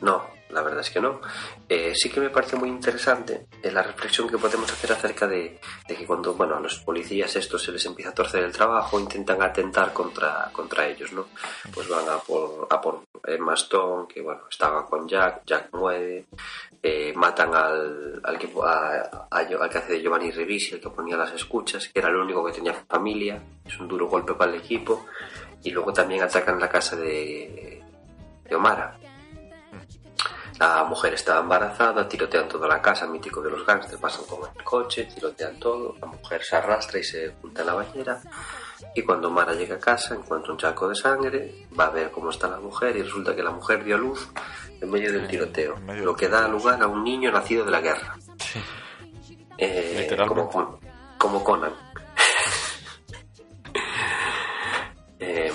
[0.00, 1.20] No, la verdad es que no.
[1.68, 5.58] Eh, sí que me parece muy interesante eh, la reflexión que podemos hacer acerca de,
[5.86, 9.42] que cuando bueno, a los policías estos se les empieza a torcer el trabajo, intentan
[9.42, 11.26] atentar contra, contra ellos, ¿no?
[11.74, 16.26] Pues van a por, a por el Mastón, que bueno, estaba con Jack, Jack muere,
[16.82, 20.90] eh, matan al, al, que, a- a- al que hace de Giovanni Revisi, el que
[20.90, 24.50] ponía las escuchas, que era el único que tenía familia, es un duro golpe para
[24.52, 25.06] el equipo,
[25.62, 27.80] y luego también atacan la casa de,
[28.48, 28.98] de Omara.
[30.62, 34.62] La mujer estaba embarazada, tirotean toda la casa, mítico de los gangsters, pasan con el
[34.62, 38.20] coche, tirotean todo, la mujer se arrastra y se oculta en la bañera.
[38.94, 42.30] Y cuando Mara llega a casa, encuentra un charco de sangre, va a ver cómo
[42.30, 44.30] está la mujer y resulta que la mujer dio a luz
[44.80, 47.80] en medio del tiroteo, medio lo que da lugar a un niño nacido de la
[47.80, 48.16] guerra.
[48.38, 48.62] Sí.
[49.58, 50.78] Eh, como,
[51.18, 51.72] como Conan.
[55.24, 55.52] Eh,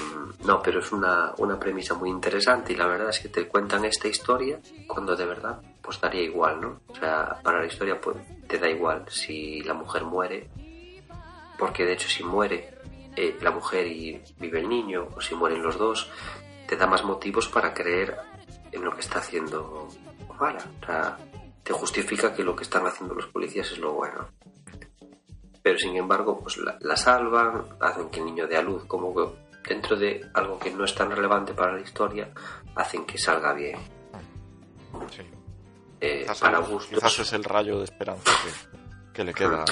[0.48, 3.84] no, pero es una, una premisa muy interesante y la verdad es que te cuentan
[3.84, 6.82] esta historia cuando de verdad pues daría igual, ¿no?
[6.88, 8.16] O sea, para la historia pues
[8.48, 10.50] te da igual si la mujer muere,
[11.60, 12.74] porque de hecho si muere
[13.18, 16.10] eh, la mujer y vive el niño o si mueren los dos,
[16.66, 18.18] te da más motivos para creer
[18.72, 19.90] en lo que está haciendo
[20.30, 20.64] Omara.
[20.82, 21.18] O sea,
[21.62, 24.30] te justifica que lo que están haciendo los policías es lo bueno
[25.68, 29.14] pero sin embargo pues la, la salvan, hacen que el niño dé a luz, como
[29.14, 32.30] que dentro de algo que no es tan relevante para la historia,
[32.76, 33.78] hacen que salga bien.
[35.12, 35.24] sí.
[36.00, 36.88] Eh, Quizás, para gustos.
[36.90, 39.66] quizás es el rayo de esperanza que, que le queda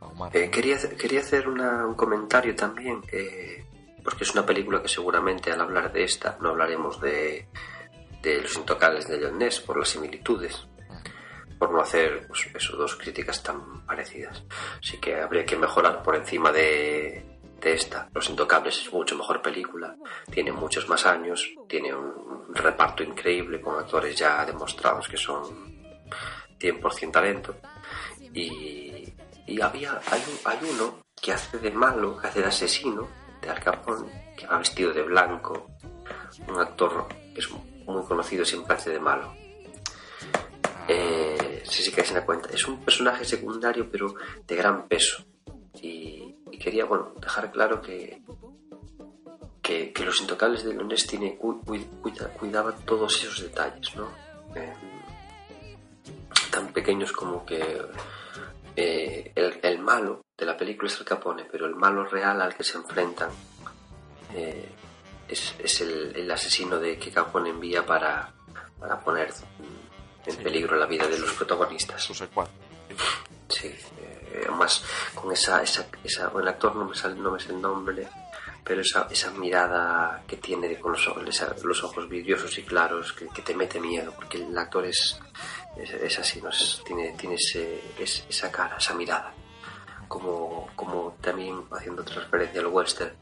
[0.00, 0.36] a Omar.
[0.36, 3.64] Eh, quería, hacer- quería hacer una- un comentario también, eh,
[4.04, 7.48] porque es una película que seguramente al hablar de esta no hablaremos de,
[8.22, 10.64] de Los Intocables de John Ness por las similitudes,
[11.58, 14.44] por no hacer pues, eso, dos críticas tan parecidas.
[14.80, 18.08] Así que habría que mejorar por encima de, de esta.
[18.14, 19.96] Los Intocables es mucho mejor película,
[20.30, 25.44] tiene muchos más años, tiene un, reparto increíble con actores ya demostrados que son
[26.58, 27.56] 100% talento.
[28.32, 29.12] Y,
[29.46, 33.08] y había, hay, hay uno que hace de malo, que hace de asesino,
[33.42, 35.70] de Al Capone, que va vestido de blanco,
[36.46, 39.34] un actor que es muy conocido, siempre hace de malo.
[40.86, 42.48] Eh, sí, sí que se da cuenta.
[42.50, 44.14] Es un personaje secundario, pero
[44.46, 45.24] de gran peso.
[45.82, 46.17] Y,
[46.58, 48.20] y quería, bueno, dejar claro que,
[49.62, 54.08] que, que Los Intocables de Lones tiene, cu- cu- cuida- cuidaba todos esos detalles, ¿no?
[54.56, 54.74] Eh,
[56.50, 57.82] tan pequeños como que
[58.76, 62.54] eh, el, el malo de la película es el Capone, pero el malo real al
[62.56, 63.30] que se enfrentan
[64.34, 64.68] eh,
[65.28, 68.32] es, es el, el asesino de que Capone envía para,
[68.80, 69.28] para poner
[70.26, 70.42] en Sí.
[70.42, 72.02] peligro la vida de los protagonistas.
[72.02, 72.50] Su secuaz.
[73.48, 77.50] Sí, eh, además con esa, esa, esa el actor no me sale, no me sé
[77.52, 78.08] el nombre,
[78.64, 83.12] pero esa, esa mirada que tiene con los ojos, esa- los ojos vidriosos y claros
[83.12, 85.18] que, que te mete miedo, porque el actor es,
[85.76, 86.50] es, es así, ¿no?
[86.50, 89.32] Es- tiene, tiene ese, es- esa cara, esa mirada.
[90.08, 93.12] Como, como también haciendo transferencia al western,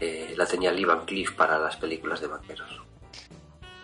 [0.00, 2.82] eh, la tenía Lee Van Cleef para las películas de vaqueros.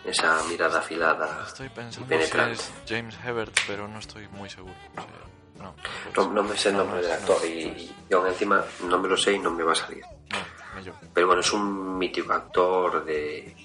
[0.05, 2.53] esa mirada afilada Estoy y pensando si penetrante.
[2.53, 4.75] es James Hebert, pero no estoy muy seguro.
[4.97, 5.05] O sea,
[5.59, 5.75] no,
[6.15, 9.17] No, no me sé el nombre del actor y, y aún encima no me lo
[9.17, 10.03] sé y no me va a salir.
[11.13, 13.55] Pero bueno, es un mítico actor de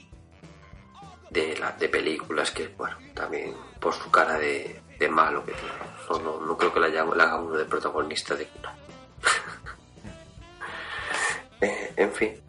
[1.31, 5.75] de, la, de películas que, bueno, también por su cara de, de malo que tiene.
[6.11, 8.71] No, no, no creo que le haga uno de protagonista de no.
[11.61, 12.41] Eh, en fin,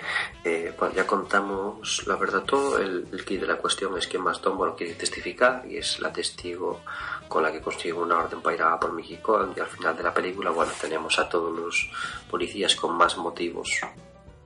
[0.43, 2.77] eh, bueno, ya contamos la verdad todo.
[2.77, 6.13] El, el key de la cuestión es que Maston bueno, quiere testificar y es la
[6.13, 6.81] testigo
[7.27, 8.91] con la que consigue una orden para ir a por
[9.21, 9.53] Cohen.
[9.55, 11.89] Y al final de la película, bueno, tenemos a todos los
[12.29, 13.81] policías con más motivos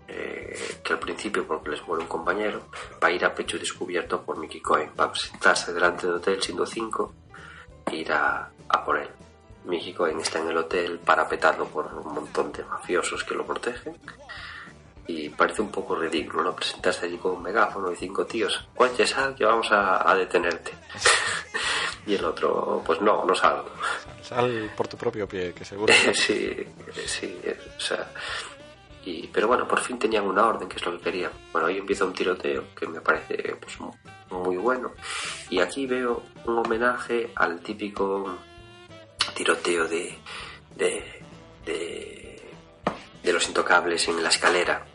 [0.07, 2.67] eh, que al principio porque les muere un compañero,
[2.99, 7.13] para ir a pecho descubierto por Mickey Cohen, para presentarse delante del hotel siendo cinco
[7.85, 9.09] e ir a, a por él.
[9.65, 13.97] Mickey Cohen está en el hotel parapetado por un montón de mafiosos que lo protegen
[15.07, 16.55] y parece un poco ridículo, ¿no?
[16.55, 20.71] Presentarse allí con un megáfono y cinco tíos, oye, sal que vamos a, a detenerte.
[22.07, 23.69] y el otro, pues no, no salgo.
[24.21, 25.93] Sal por tu propio pie, que seguro.
[26.13, 26.55] sí,
[27.05, 27.39] sí,
[27.77, 28.09] o sea,
[29.05, 31.31] y, pero bueno, por fin tenían una orden, que es lo que querían.
[31.51, 33.93] Bueno, ahí empieza un tiroteo que me parece pues, mu-
[34.29, 34.93] muy bueno.
[35.49, 38.37] Y aquí veo un homenaje al típico
[39.35, 40.17] tiroteo de,
[40.75, 41.21] de,
[41.65, 42.41] de,
[43.21, 44.85] de los intocables en la escalera.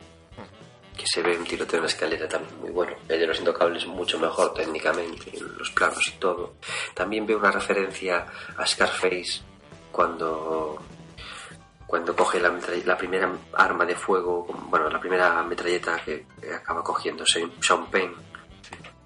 [0.98, 2.96] Que se ve un tiroteo en la escalera también muy bueno.
[3.08, 6.56] El de los intocables mucho mejor técnicamente, en los planos y todo.
[6.92, 8.26] También veo una referencia
[8.56, 9.40] a Scarface
[9.92, 10.82] cuando
[11.88, 17.86] cuando coge la, primera arma de fuego, bueno, la primera metralleta que, acaba cogiendo Sean
[17.90, 18.12] Penn,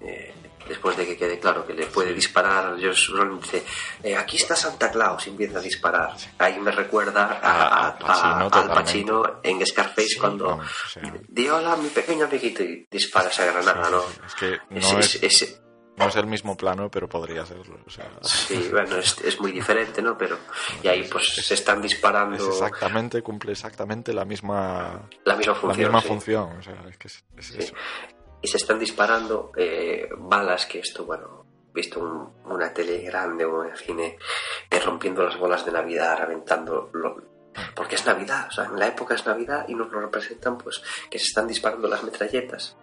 [0.01, 0.33] eh,
[0.67, 3.63] después de que quede claro que le puede disparar, Josh Brolin dice,
[4.03, 6.13] eh, aquí está Santa Claus, y empieza a disparar.
[6.39, 8.67] Ahí me recuerda a, A- a- Pacino a- al.
[8.69, 11.13] Pacino en Scarface Sí, cuando vamos, o sea.
[11.27, 14.03] di hola mi pequeño amiguito y dispara esa granada, ¿no?
[14.25, 15.59] Es que no Es- es, es-
[15.95, 17.77] no es el mismo plano, pero podría serlo.
[17.85, 20.17] O sea, sí, bueno, es, es muy diferente, ¿no?
[20.17, 20.39] Pero,
[20.81, 25.59] y ahí pues se están disparando es exactamente, cumple exactamente la misma, la misma la
[25.59, 25.77] función.
[25.85, 26.07] misma sí.
[26.07, 26.57] función.
[26.57, 27.55] O sea, es que es, es Sí.
[27.59, 27.73] eso.
[28.43, 33.63] Y se están disparando eh, balas que esto, bueno, visto un- una tele grande o
[33.63, 34.17] en cine,
[34.69, 37.33] eh, rompiendo las bolas de Navidad, reventando, lo-
[37.75, 40.83] porque es Navidad, o sea, en la época es Navidad y nos lo representan pues
[41.09, 42.77] que se están disparando las metralletas.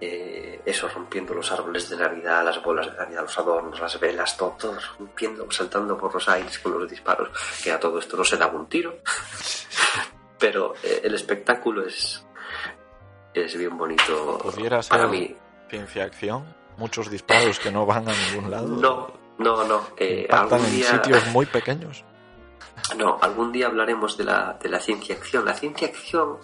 [0.00, 4.36] Eh, eso, rompiendo los árboles de Navidad, las bolas de Navidad, los adornos, las velas,
[4.36, 7.30] todo, todo rompiendo, saltando por los aires con los disparos,
[7.62, 8.98] que a todo esto no se daba un tiro,
[10.38, 12.26] pero eh, el espectáculo es,
[13.34, 15.34] es bien bonito Pudiera ser para mí.
[15.68, 16.44] ciencia acción,
[16.76, 18.68] muchos disparos que no van a ningún lado.
[18.68, 19.88] No, no, no.
[19.96, 22.04] eh, algún en día, sitios muy pequeños.
[22.96, 25.44] no, algún día hablaremos de la, de la ciencia acción.
[25.44, 26.38] La ciencia acción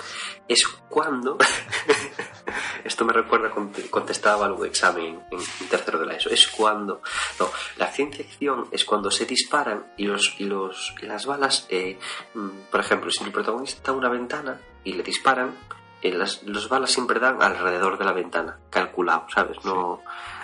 [0.49, 1.37] es cuando.
[2.85, 6.31] Esto me recuerda cuando contestaba algún examen en, en tercero de la ESO.
[6.31, 7.03] Es cuando.
[7.39, 11.67] No, la ciencia acción es cuando se disparan y, los, y, los, y las balas.
[11.69, 11.99] eh,
[12.35, 15.55] mm, por ejemplo, si el protagonista está en una ventana y le disparan,
[16.03, 19.63] eh, las, los balas siempre dan alrededor de la ventana, calculado, ¿sabes?
[19.65, 20.01] No.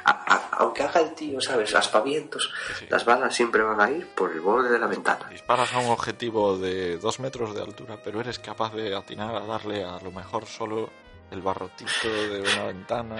[0.08, 1.74] a- a- aunque haga el tío, ¿sabes?
[1.74, 2.86] Aspavientos, Sí.
[2.88, 5.28] las balas siempre van a ir por el borde de la ventana.
[5.30, 9.40] Disparas a un objetivo de dos metros de altura, pero eres capaz de atinar a
[9.44, 10.90] darle a lo mejor solo
[11.32, 13.16] el barrotito de una ventana.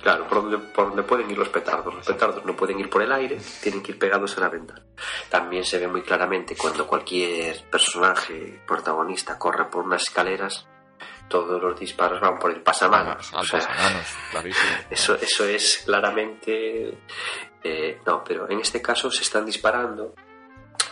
[0.00, 1.92] Claro, por donde, por donde pueden ir los petardos.
[1.94, 4.80] Los petardos no pueden ir por el aire, tienen que ir pegados a la ventana.
[5.28, 10.66] También se ve muy claramente cuando cualquier personaje protagonista corre por unas escaleras,
[11.28, 13.32] todos los disparos van por el pasamanos.
[13.34, 14.72] Al O sea, pasamanos, clarísimo.
[14.90, 16.98] eso, eso es claramente...
[17.62, 20.14] eh, no, pero en este caso se están disparando,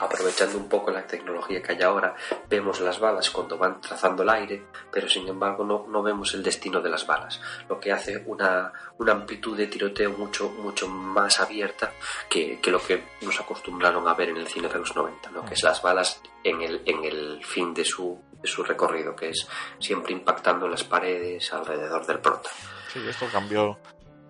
[0.00, 2.14] aprovechando un poco la tecnología que hay ahora,
[2.48, 6.42] vemos las balas cuando van trazando el aire, pero sin embargo no, no vemos el
[6.42, 11.40] destino de las balas, lo que hace una, una amplitud de tiroteo mucho, mucho más
[11.40, 11.92] abierta
[12.28, 15.44] que, que lo que nos acostumbraron a ver en el cine de los 90, ¿no?
[15.44, 19.48] que es las balas en el, en el fin de su, su recorrido, que es
[19.78, 22.50] siempre impactando en las paredes alrededor del prota.
[22.92, 23.78] Sí, esto cambió.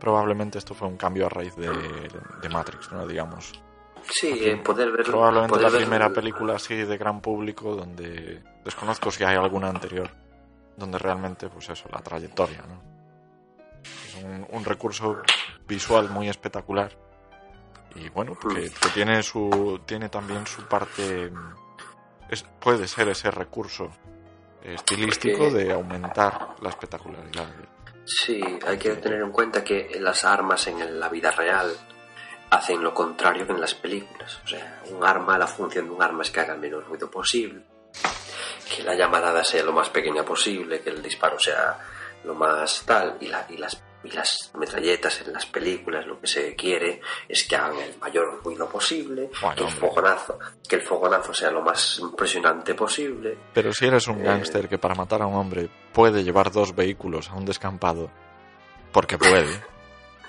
[0.00, 3.06] Probablemente esto fue un cambio a raíz de, de Matrix, ¿no?
[3.06, 3.52] Digamos.
[4.08, 9.10] Sí, eh, poder ver Probablemente poder la primera película así de gran público donde desconozco
[9.10, 10.10] si hay alguna anterior
[10.76, 12.82] donde realmente pues eso la trayectoria no
[13.82, 15.22] es un, un recurso
[15.66, 16.96] visual muy espectacular
[17.94, 21.32] y bueno que, que tiene su tiene también su parte
[22.28, 23.90] es, puede ser ese recurso
[24.62, 27.46] estilístico Porque- de aumentar la espectacularidad
[28.08, 31.72] Sí, hay que tener en cuenta que las armas en la vida real
[32.50, 34.40] hacen lo contrario que en las películas.
[34.44, 37.10] O sea, un arma, la función de un arma es que haga el menor ruido
[37.10, 37.62] posible,
[38.74, 41.78] que la llamarada sea lo más pequeña posible, que el disparo sea
[42.24, 46.26] lo más tal, y, la, y las, y las metralletas en las películas lo que
[46.26, 50.38] se quiere es que hagan el mayor ruido posible, Bueno, que el fogonazo,
[50.68, 53.38] que el fogonazo sea lo más impresionante posible.
[53.54, 54.24] Pero si eres un Eh.
[54.24, 58.10] gángster que para matar a un hombre puede llevar dos vehículos a un descampado,
[58.92, 59.46] porque puede,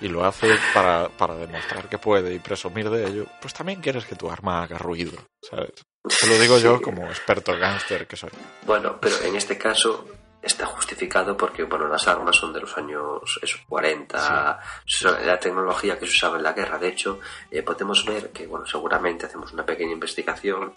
[0.01, 4.05] y lo hace para, para demostrar que puede y presumir de ello, pues también quieres
[4.05, 5.71] que tu arma haga ruido, ¿sabes?
[6.19, 8.29] Te lo digo yo como experto gángster que soy.
[8.65, 10.05] Bueno, pero en este caso
[10.41, 15.97] está justificado porque bueno las armas son de los años eso, 40 son la tecnología
[15.97, 16.77] que se usaba en la guerra.
[16.77, 17.19] De hecho
[17.51, 20.73] eh, podemos ver que bueno seguramente hacemos una pequeña investigación.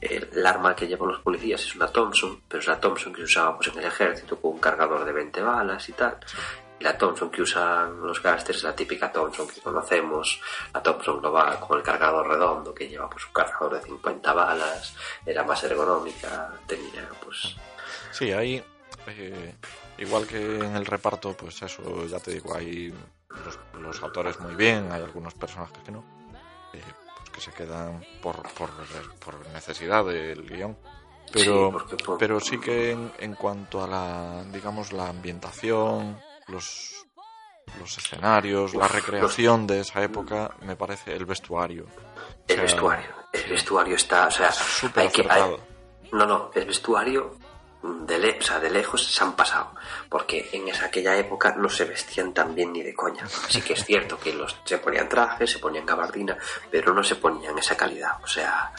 [0.00, 3.20] Eh, el arma que llevan los policías es una Thompson pero es la Thompson que
[3.20, 6.18] se usaba pues en el ejército con un cargador de 20 balas y tal
[6.82, 10.40] y la Thompson que usan los gángsters la típica Thompson que conocemos
[10.74, 14.96] la Thompson global con el cargador redondo que lleva pues un cargador de 50 balas
[15.24, 17.54] era más ergonómica tenía pues
[18.10, 18.62] Sí, ahí,
[19.06, 19.54] eh,
[19.96, 22.92] igual que en el reparto, pues eso, ya te digo, hay
[23.30, 26.04] los, los autores muy bien, hay algunos personajes que no,
[26.74, 26.82] eh,
[27.16, 28.68] pues que se quedan por, por,
[29.24, 30.76] por necesidad del guion.
[31.32, 36.92] Pero, Sí, porque pero sí que en, en cuanto a la, digamos, la ambientación, los,
[37.78, 41.86] los escenarios, la recreación de esa época, me parece el vestuario.
[42.48, 43.10] El O sea, vestuario.
[43.32, 45.56] El vestuario está, o sea, Súper hay que, hay-
[46.12, 47.36] no, no, el vestuario
[47.82, 49.74] de, le- o sea, de lejos se han pasado,
[50.08, 53.26] porque en esa, aquella época no se vestían tan bien ni de coña.
[53.48, 56.36] Sí que es cierto que los, se ponían trajes, se ponían gabardina,
[56.70, 58.22] pero no se ponían esa calidad.
[58.22, 58.70] O sea,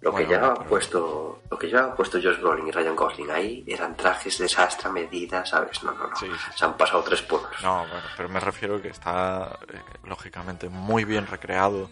[0.00, 3.30] lo que Bueno, llevaba pero- puesto, lo que llevaba puesto Josh Brolin y Ryan Gosling
[3.30, 5.82] ahí eran trajes de sastra medida, ¿sabes?
[5.82, 6.16] No, no, no.
[6.16, 6.58] Sí, sí, sí.
[6.58, 7.50] Se han pasado tres pueblos.
[7.62, 11.90] No, bueno, pero me refiero que está eh, lógicamente muy bien recreado.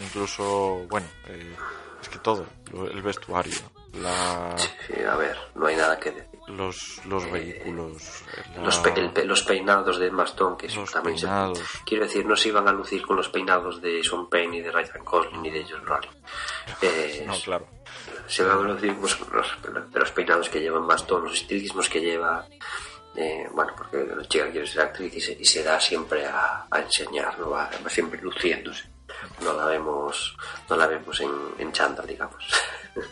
[0.00, 1.54] Incluso, bueno, eh,
[2.02, 2.44] es que todo,
[2.90, 3.54] el vestuario,
[3.94, 6.33] la, Sí, a ver, no hay nada que decir.
[6.48, 8.22] Los, los vehículos,
[8.56, 11.26] la- Los, pe- el los peinados de Emma Stone, que Los también se-.
[11.84, 14.70] Quiero decir, no se iban a lucir con los peinados de Sean Penn ni de
[14.70, 16.10] Ryan Gosling ni de Josh Brolin.
[16.82, 17.66] Eh, No, claro.
[18.26, 19.46] Se van a lucir pues, los,
[19.92, 22.46] de los peinados que llevan Emma Stone, los estilismos que lleva...
[23.16, 26.66] eh, bueno, porque la chica quiere ser actriz y se, y se da siempre a,
[26.70, 27.50] a enseñar, ¿no?
[27.50, 28.90] Va, va siempre luciéndose.
[29.42, 30.36] No la vemos,
[30.68, 31.72] no la vemos en, en
[32.06, 32.44] digamos.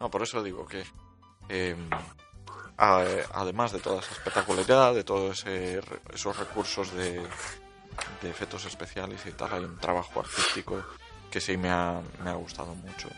[0.00, 0.84] No, por eso digo que
[1.48, 1.76] eh,
[2.78, 5.80] a- además de toda esa espectacularidad, de todos ese-
[6.12, 7.20] esos recursos de,
[8.22, 10.84] de efectos especiales y tal, hay un trabajo artístico
[11.30, 13.08] que sí me ha, me ha gustado mucho.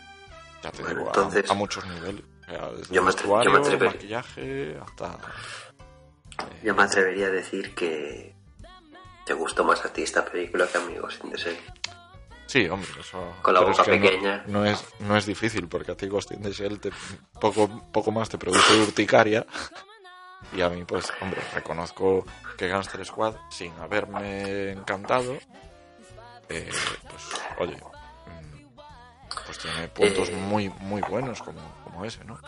[0.63, 2.23] Ya te Bueno, digo, a- entonces- a, muchos niveles.
[2.47, 5.17] O sea, desde Yo me yo me maquillaje, hasta...
[6.39, 8.33] eh, Yo me atrevería a decir que
[9.25, 11.57] te gustó más a ti esta película que a mí, Ghost in the Shell.
[12.47, 13.33] Sí, hombre, eso...
[13.41, 14.43] Con la boca es que no- pequeña.
[14.47, 16.91] No, es, no es difícil, porque a ti Ghost the Shell te,
[17.39, 19.45] poco, poco más te produce urticaria.
[20.55, 22.25] Y a mí, pues, hombre, reconozco
[22.57, 25.33] que Gangster Squad, sin haberme encantado,
[26.49, 26.69] eh,
[27.09, 27.23] pues,
[27.59, 28.79] oye, mm,
[29.45, 32.39] pues tiene puntos Eh, muy, muy buenos como, como ese, ¿no?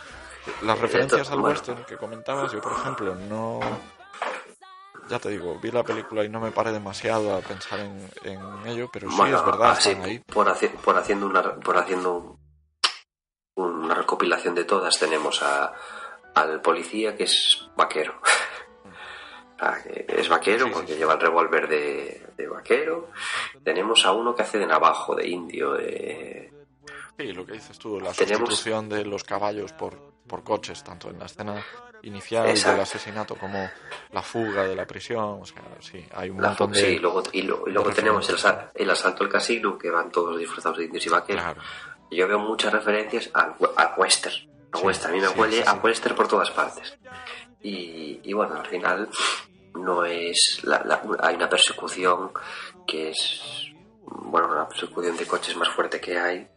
[0.62, 1.54] Las referencias al bueno.
[1.56, 3.60] western que comentabas, yo, por ejemplo, no...
[5.10, 8.68] Ya te digo, vi la película y no me paré demasiado a pensar en, en
[8.68, 10.20] ello, pero sí Bueno, es verdad, así, están ahí.
[10.20, 12.38] Por, haci- por haciendo una por haciendo
[13.56, 15.74] una recopilación de todas tenemos a
[16.36, 18.20] al policía que es vaquero.
[19.62, 19.76] Ah,
[20.08, 21.00] es vaquero Sí, sí, porque sí.
[21.00, 23.10] lleva el revólver de, de vaquero.
[23.62, 26.50] Tenemos a uno que hace de navajo, de indio, de...
[27.18, 31.10] Sí, lo que dices tú, la Tenemos- sustitución de los caballos por, por coches, tanto
[31.10, 31.62] en la escena
[32.04, 32.72] inicial Exacto.
[32.72, 33.70] del asesinato como
[34.14, 35.40] la fuga de la prisión.
[35.42, 36.80] O sea, sí, hay un la montón de.
[36.80, 38.38] sí, y luego, y luego, y luego tenemos el,
[38.76, 41.44] el asalto al casino, que van todos disfrazados de indios y vaqueros.
[41.44, 41.62] Claro.
[42.12, 44.36] Yo veo muchas referencias we- al western.
[44.72, 45.12] A Sí, western.
[45.12, 46.98] A mí me sí, huele a western por todas partes.
[47.62, 49.10] Y, y bueno, al final
[49.76, 50.60] no es...
[50.64, 52.32] la- la- hay una persecución
[52.88, 53.42] que es...
[54.04, 56.48] Bueno, una persecución de coches más fuerte que hay,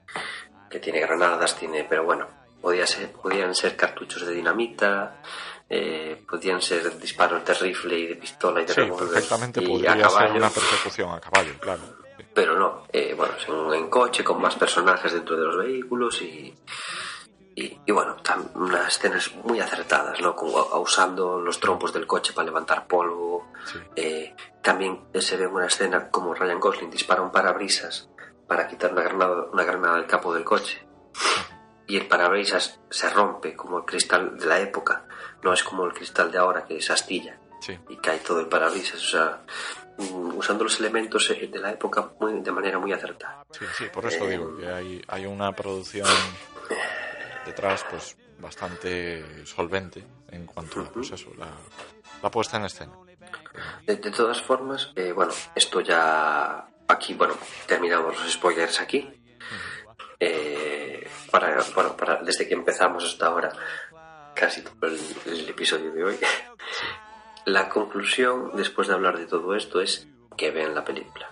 [0.71, 1.85] que tiene granadas, tiene...
[1.85, 2.27] Pero bueno,
[2.63, 5.21] podía ser, podían ser cartuchos de dinamita,
[5.69, 9.67] eh, podían ser disparos de rifle y de pistola y de Sí, revólver perfectamente y
[9.69, 11.81] podría a ser una persecución a caballo, claro.
[12.17, 12.25] Sí.
[12.35, 13.35] Pero no, eh, bueno,
[13.75, 16.55] en, en coche con más personajes dentro de los vehículos y,
[17.57, 20.35] y, y bueno, tam- unas escenas muy acertadas, ¿no?
[20.35, 23.49] Como, a- usando los trompos del coche para levantar polvo.
[23.67, 23.79] Sí.
[23.97, 28.09] Eh, también se ve una escena como Ryan Gosling dispara un parabrisas
[28.47, 30.87] para quitar una granada, una granada del capo del coche.
[31.87, 35.05] Y el parabrisas se rompe como el cristal de la época,
[35.43, 37.79] no es como el cristal de ahora que se astilla Sí.
[37.89, 39.43] y cae todo el parabrisas, o sea,
[39.99, 43.45] mm, usando los elementos eh, de la época muy, de manera muy acertada.
[43.51, 46.07] Sí, sí, por eso Eh, digo que hay, hay una producción
[47.47, 51.49] detrás pues bastante solvente en cuanto a pues eso, la,
[52.23, 52.93] la puesta en escena.
[53.87, 57.35] De, de todas formas, eh, bueno, esto ya aquí, bueno,
[57.67, 59.09] terminamos los spoilers aquí.
[60.25, 63.51] Eh, para, bueno, para, desde que empezamos hasta ahora,
[64.35, 66.19] casi todo el, el episodio de hoy.
[67.47, 70.07] La conclusión, después de hablar de todo esto, es
[70.37, 71.29] que vean la película.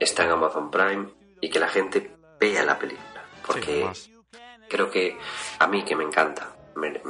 [0.00, 1.08] Está en Amazon Prime
[1.40, 3.22] y que la gente vea la película.
[3.46, 3.82] Porque
[4.68, 5.16] creo que
[5.60, 7.00] a mí que me encanta, me-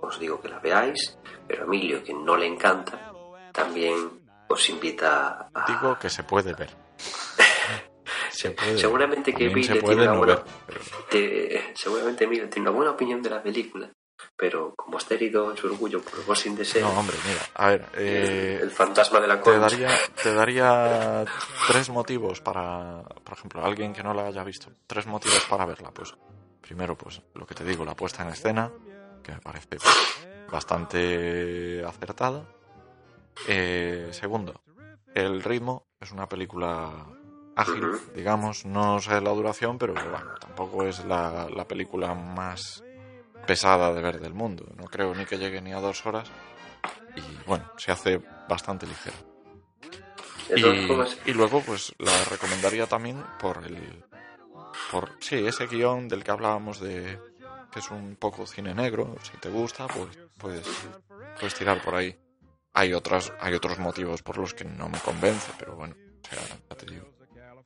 [0.00, 1.16] os digo que la veáis,
[1.46, 3.12] pero a Emilio que no le encanta,
[3.52, 5.64] también os invita a...
[5.68, 6.70] Digo que se puede ver.
[8.40, 8.80] Se puede ver.
[8.80, 10.44] Seguramente que También se tiene una no buena...
[11.10, 13.90] te- seguramente Emilio tiene una buena opinión de la película,
[14.34, 17.40] pero como está herido en su orgullo por Ghost in the Shell, No, hombre, mira,
[17.54, 19.88] a ver, eh, el fantasma de la te concha, daría,
[20.22, 21.24] te daría
[21.66, 25.90] tres motivos para, por ejemplo, alguien que no la haya visto, tres motivos para verla.
[25.90, 26.14] Pues
[26.62, 28.70] primero, pues lo que te digo, la puesta en escena,
[29.22, 29.76] que me parece
[30.50, 32.42] bastante acertada.
[33.48, 34.62] Eh, segundo,
[35.14, 37.06] el ritmo es una película
[37.56, 42.82] ágil, digamos, no sé la duración, pero bueno, tampoco es la, la película más
[43.46, 44.66] pesada de ver del mundo.
[44.76, 46.28] No creo ni que llegue ni a dos horas.
[47.16, 48.86] Y bueno, se hace bastante
[50.86, 54.04] todas Y, luego, pues la recomendaría también por el.
[54.90, 57.18] Por, sí, ese guion del que hablábamos de
[57.70, 59.16] que es un poco cine negro.
[59.22, 60.66] Si te gusta, pues puedes,
[61.38, 62.16] puedes tirar por ahí.
[62.72, 66.38] Hay, otras, hay otros motivos por los que no me convence, pero bueno, o sea,
[66.68, 67.06] ya te digo.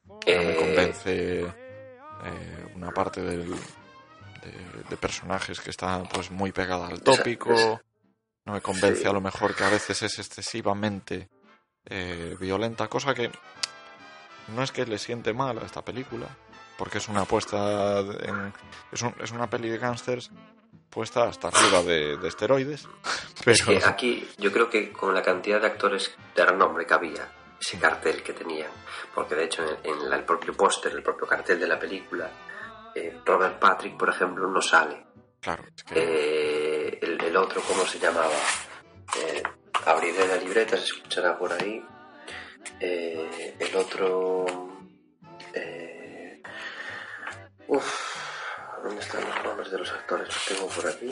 [0.06, 6.52] No me eh, convence eh, una parte del, de, de personajes que está pues muy
[6.52, 7.80] pegada al tópico.
[8.46, 9.08] No me convence Sí.
[9.08, 11.28] a lo mejor que a veces es excesivamente
[11.86, 13.30] eh, violenta, cosa que
[14.54, 16.26] no es que le siente mal a esta película,
[16.76, 18.52] porque es una apuesta en,
[18.92, 20.30] es, un- es una peli de gángsters
[20.90, 22.86] puesta hasta arriba de, de esteroides,
[23.46, 26.94] Es pero que aquí yo creo que con la cantidad de actores de renombre que
[26.94, 27.26] había,
[27.64, 28.70] ese cartel que tenían,
[29.14, 32.28] porque de hecho en, el propio póster, el propio cartel de la película,
[32.94, 35.06] eh, Robert Patrick, por ejemplo, no sale.
[35.40, 38.36] claro, es que Eh, el, el otro, ¿cómo se llamaba?
[39.16, 39.42] Eh,
[39.86, 41.84] abriré la libreta, se escuchará por ahí.
[42.80, 44.44] Eh, el otro...
[47.66, 48.16] Uf,
[48.82, 50.28] ¿dónde están los nombres de los actores?
[50.28, 51.10] Los tengo por aquí.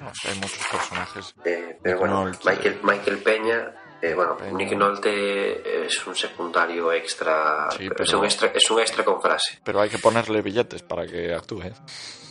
[0.00, 1.34] no, hay muchos personajes.
[1.44, 2.30] Eh, pero bueno.
[2.44, 4.36] Michael, Michael Peña, eh, bueno.
[4.52, 9.20] Nick Nolte es un secundario extra, Sí, es, pero- un extra, es un extra con
[9.22, 9.60] frase.
[9.64, 11.62] Pero hay que ponerle billetes para que actúe.
[11.62, 11.72] ¿eh?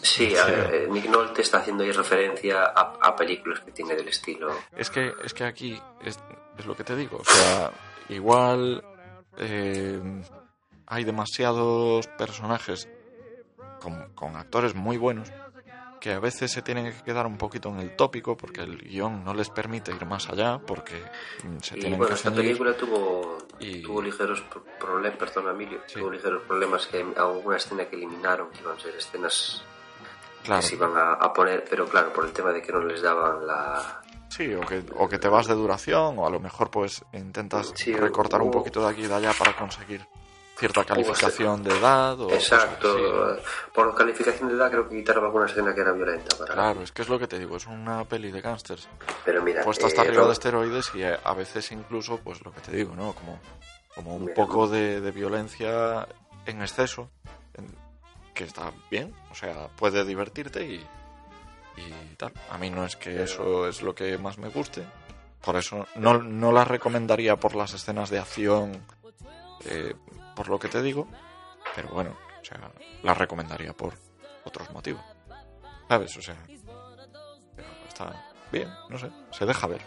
[0.04, 3.96] Sí, a ver, eh, Nick Nolte está haciendo ahí referencia a, a películas que tiene
[3.96, 4.54] del estilo.
[4.76, 6.20] Es que, es que aquí es,
[6.58, 7.18] es lo que te digo.
[7.18, 7.72] O sea,
[8.10, 8.84] igual
[9.38, 10.02] eh,
[10.88, 12.90] hay demasiados personajes
[13.80, 15.32] con, con actores muy buenos
[16.02, 19.24] que a veces se tienen que quedar un poquito en el tópico porque el guion
[19.24, 20.96] no les permite ir más allá porque
[21.44, 22.44] mm, se Y tienen bueno, que esta ceñir.
[22.44, 26.00] película tuvo, Y- tuvo ligeros pro- problemas, perdón Emilio, Sí.
[26.00, 29.64] tuvo ligeros problemas que alguna escena que eliminaron, que iban a ser escenas
[30.44, 32.80] Claro, que se iban a, a poner, pero claro, por el tema de que no
[32.84, 34.02] les daban la...
[34.28, 37.72] sí, o que, o que te vas de duración o a lo mejor pues intentas
[37.76, 40.04] Sí, recortar un o- poquito de aquí y de allá para conseguir
[40.62, 43.42] cierta calificación de edad o Exacto, así.
[43.74, 46.54] por calificación de edad creo que quitaron alguna escena que era violenta para...
[46.54, 48.88] Claro, es que es lo que te digo, es una peli de gángsters
[49.26, 52.46] Pero mira, puesta hasta eh, arriba de Ro- esteroides y eh, a veces incluso, pues
[52.46, 53.14] lo que te digo, ¿no?
[53.14, 53.40] Como,
[53.96, 54.36] como un Mira.
[54.36, 56.08] poco de, de violencia
[56.46, 57.10] en exceso,
[57.56, 57.76] en-
[58.36, 60.76] que está bien, o sea, puede divertirte y,
[61.78, 62.34] y tal.
[62.52, 64.84] A mí no es que eso es lo que más me guste,
[65.44, 68.80] por eso no, no la recomendaría por las escenas de acción,
[69.66, 69.96] eh,
[70.36, 71.08] por lo que te digo,
[71.76, 72.60] pero bueno, o sea,
[73.04, 73.94] la recomendaría por
[74.44, 75.04] otros motivos,
[75.88, 76.16] ¿sabes?
[76.18, 76.36] O sea,
[77.88, 78.14] está
[78.52, 79.82] bien, no sé, se deja ver.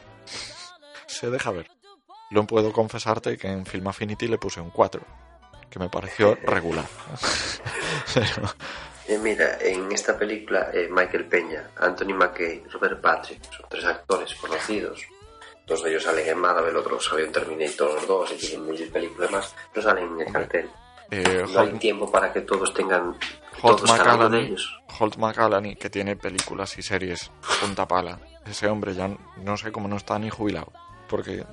[1.06, 1.70] se deja ver.
[2.30, 5.00] Lo puedo confesarte que en Film Affinity le puse un 4,
[5.70, 6.86] que me pareció regular.
[8.14, 8.54] Pero,
[9.06, 14.34] eh, mira, en esta película eh, Michael Peña, Anthony McKay, Robert Patrick, son tres actores
[14.34, 15.02] conocidos.
[15.66, 18.88] Dos de ellos salen en Mad, el otro salió en Terminator 2 y tienen mil
[18.90, 19.54] películas más.
[19.74, 20.70] No salen en el cartel.
[21.10, 23.16] eh, No hay tiempo para que todos tengan...
[23.62, 24.78] Holt todos de ellos.
[24.98, 29.08] Holt McCallany, que tiene películas y series punta pala, ese hombre ya
[29.38, 30.72] no sé cómo no está ni jubilado,
[31.08, 31.46] porque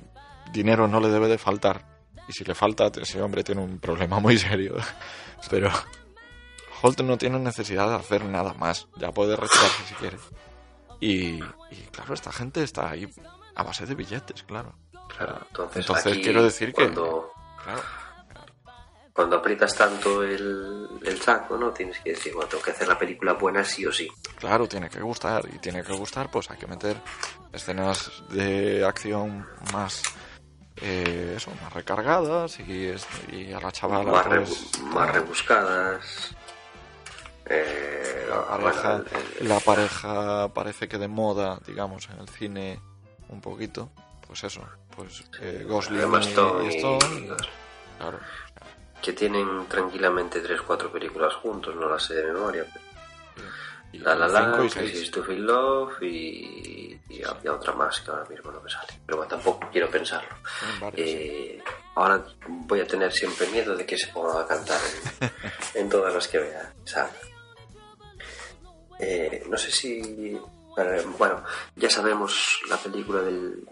[0.52, 1.86] dinero no le debe de faltar.
[2.28, 4.74] Y si le falta, ese hombre tiene un problema muy serio.
[5.50, 5.70] Pero
[6.82, 10.18] Holt no tiene necesidad de hacer nada más, ya puede retirarse si quiere.
[11.00, 11.40] Y,
[11.70, 13.08] y claro, esta gente está ahí
[13.54, 14.74] a base de billetes, claro.
[15.16, 17.32] Claro, entonces, Entonces aquí, quiero decir que- cuando,
[17.62, 17.82] Claro.
[19.12, 21.70] cuando aprietas tanto el, el saco, ¿no?
[21.70, 24.08] Tienes que decir, bueno, tengo que hacer la película buena sí o sí.
[24.36, 25.42] Claro, tiene que gustar.
[25.52, 26.96] Y tiene que gustar, pues hay que meter
[27.52, 30.02] escenas de acción más.
[30.76, 32.94] eh, eso, más recargadas y,
[33.30, 36.34] y a la chavala más, pues, más rebuscadas.
[37.44, 39.04] Eh, la pareja, bueno,
[39.40, 42.80] el- la pareja parece que de moda, digamos, en el cine
[43.32, 43.90] un poquito.
[44.26, 44.62] Pues eso,
[44.96, 47.28] pues eh, Gosling Emma y- y Stone,
[47.98, 48.18] claro.
[49.02, 52.64] que tienen tranquilamente tres cuatro películas juntos, no las sé de memoria.
[52.72, 53.46] pero
[53.92, 55.08] Y La La La, Crazy seis.
[55.08, 58.88] Stupid Love y, y había otra más que ahora mismo no me sale.
[59.04, 60.34] Pero bueno, tampoco quiero pensarlo.
[60.78, 60.86] Sí.
[60.96, 61.62] Eh,
[61.96, 64.80] ahora voy a tener siempre miedo de que se ponga a cantar
[65.20, 65.30] en,
[65.82, 66.72] en todas las que vea.
[68.98, 70.38] Eh, no sé si...
[71.18, 71.42] bueno,
[71.76, 73.66] ya sabemos la película del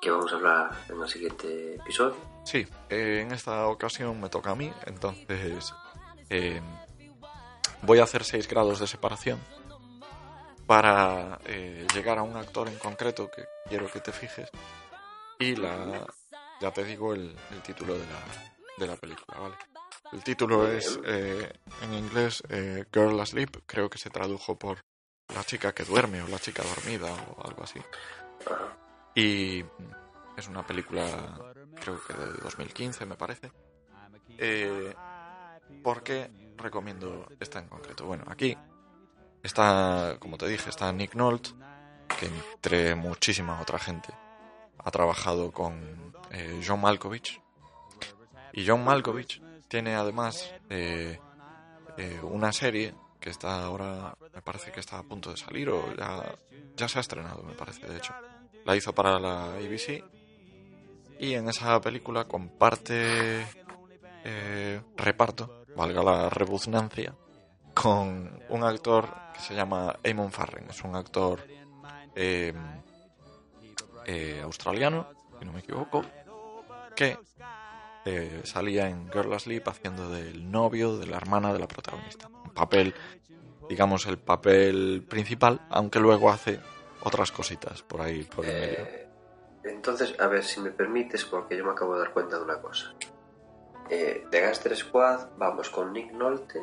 [0.00, 2.16] que vamos a hablar en el siguiente episodio.
[2.44, 5.72] Sí, eh, en esta ocasión me toca a mí, entonces
[6.28, 6.60] eh,
[7.82, 9.38] voy a hacer 6 grados de separación
[10.66, 14.50] para eh, llegar a un actor en concreto que quiero que te fijes
[15.38, 16.06] y la
[16.60, 19.56] ya te digo el, el título de la, de la película, ¿vale?
[20.12, 21.50] El título es eh,
[21.82, 24.84] en inglés eh, Girl Asleep, creo que se tradujo por
[25.34, 27.80] la chica que duerme o la chica dormida o algo así.
[28.46, 28.76] Ajá.
[29.14, 29.64] Y
[30.36, 31.04] es una película,
[31.80, 33.52] creo que de 2015, me parece.
[34.38, 34.94] Eh,
[35.82, 38.06] ¿Por qué recomiendo esta en concreto?
[38.06, 38.56] Bueno, aquí
[39.42, 41.50] está, como te dije, está Nick Nolte,
[42.18, 44.08] que entre muchísima otra gente
[44.78, 47.40] ha trabajado con eh, John Malkovich.
[48.54, 51.18] Y John Malkovich tiene además eh,
[51.98, 55.94] eh, una serie que está ahora, me parece que está a punto de salir o
[55.96, 56.34] ya,
[56.76, 58.12] ya se ha estrenado, me parece, de hecho.
[58.64, 60.04] La hizo para la ABC
[61.20, 63.46] y en esa película comparte
[64.24, 67.14] eh, reparto, valga la rebuznancia,
[67.74, 70.66] con un actor que se llama Eamon Farren.
[70.68, 71.46] Es un actor
[72.14, 72.52] eh,
[74.04, 75.06] eh, australiano,
[75.38, 76.04] si no me equivoco,
[76.96, 77.16] que
[78.04, 82.28] eh, salía en Girl Asleep haciendo del novio de la hermana de la protagonista.
[82.54, 82.94] Papel,
[83.68, 86.60] digamos, el papel principal, aunque luego hace
[87.02, 88.84] otras cositas por ahí, por el medio.
[88.84, 89.08] Eh,
[89.64, 92.60] entonces, a ver si me permites, porque yo me acabo de dar cuenta de una
[92.60, 92.94] cosa.
[93.88, 96.60] Eh, de Gangster Squad, vamos con Nick Nolte.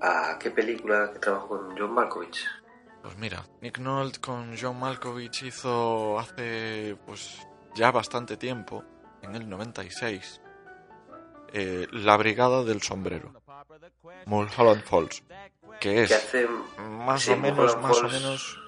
[0.00, 2.44] ¿A qué película que trabajó con John Malkovich?
[3.02, 8.84] Pues mira, Nick Nolte con John Malkovich hizo hace pues ya bastante tiempo,
[9.22, 10.40] en el 96,
[11.52, 13.41] eh, La Brigada del Sombrero,
[14.26, 15.22] Mulholland Falls,
[15.80, 16.46] que Que es hace.
[16.78, 18.12] más sí, o menos, más o Falls.
[18.12, 18.58] menos...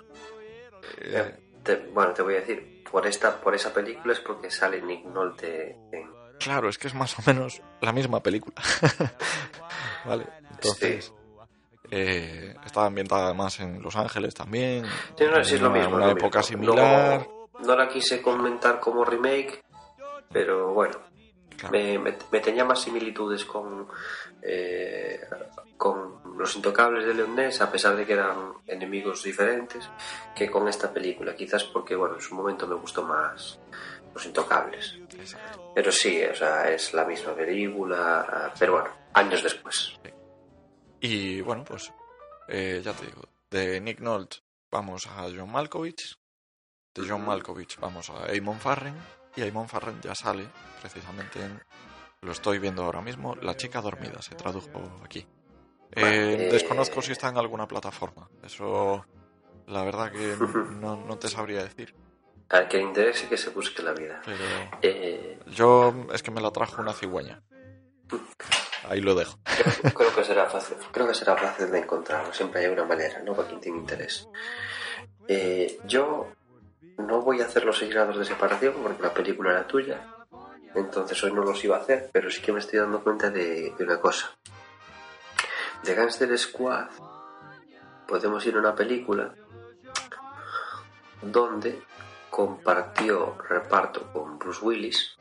[0.98, 4.80] eh, te- bueno, te voy a decir, por esta, por esa película es porque sale
[4.82, 6.10] Nick Nolte en.
[6.38, 8.54] claro, es que es más o menos la misma película.
[10.04, 11.12] vale, entonces...
[11.90, 14.84] eh, está ambientada además en Los Ángeles también.
[15.16, 15.96] Sí, no, sí, es lo una- mismo.
[15.96, 16.56] Una lo época mismo.
[16.64, 17.26] similar.
[17.28, 19.62] No, no la quise comentar como remake,
[20.32, 20.98] pero bueno,
[21.68, 21.72] Claro.
[21.72, 23.88] me, me- me tenía más similitudes con,
[24.42, 25.20] eh,
[25.76, 29.88] con Los Intocables de Leonés, a pesar de que eran enemigos diferentes,
[30.34, 31.34] que con esta película.
[31.36, 33.58] Quizás porque, bueno, en su momento me gustó más
[34.14, 34.98] Los Intocables.
[35.18, 35.72] Exacto.
[35.74, 39.98] Pero sí, o sea, es la misma película, pero bueno, años después.
[41.00, 41.92] Y bueno, pues
[42.48, 44.38] eh, ya te digo, de Nick Nolte
[44.70, 46.16] vamos a John Malkovich,
[46.94, 48.94] de John Malkovich vamos a Eamon Farren,
[49.36, 50.46] y Eamon Farren ya sale
[50.80, 51.60] precisamente en,
[52.22, 55.26] lo estoy viendo ahora mismo, La chica dormida, se tradujo aquí.
[55.92, 56.36] Eh, Vale.
[56.52, 59.04] Desconozco si está en alguna plataforma, eso
[59.66, 60.36] la verdad que
[60.80, 61.94] no, no te sabría decir,
[62.48, 64.20] Al que le interese que se busque la vida.
[64.24, 64.38] pero
[64.82, 67.42] Eh, yo es que me la trajo una cigüeña.
[68.88, 69.38] Ahí lo dejo.
[69.44, 72.32] creo, creo que será fácil, creo que será fácil de encontrarlo.
[72.34, 73.34] Siempre hay una manera, ¿no?
[73.34, 74.28] Para quien tiene interés.
[75.26, 76.28] Eh, yo
[76.98, 80.00] no voy a hacer los seis grados de separación porque la película era tuya.
[80.74, 83.74] Entonces hoy no los iba a hacer, pero sí que me estoy dando cuenta de,
[83.78, 84.36] una cosa.
[85.82, 86.88] De Gangster Squad
[88.08, 89.34] podemos ir a una película
[91.22, 91.82] donde
[92.30, 95.16] compartió reparto con Bruce Willis,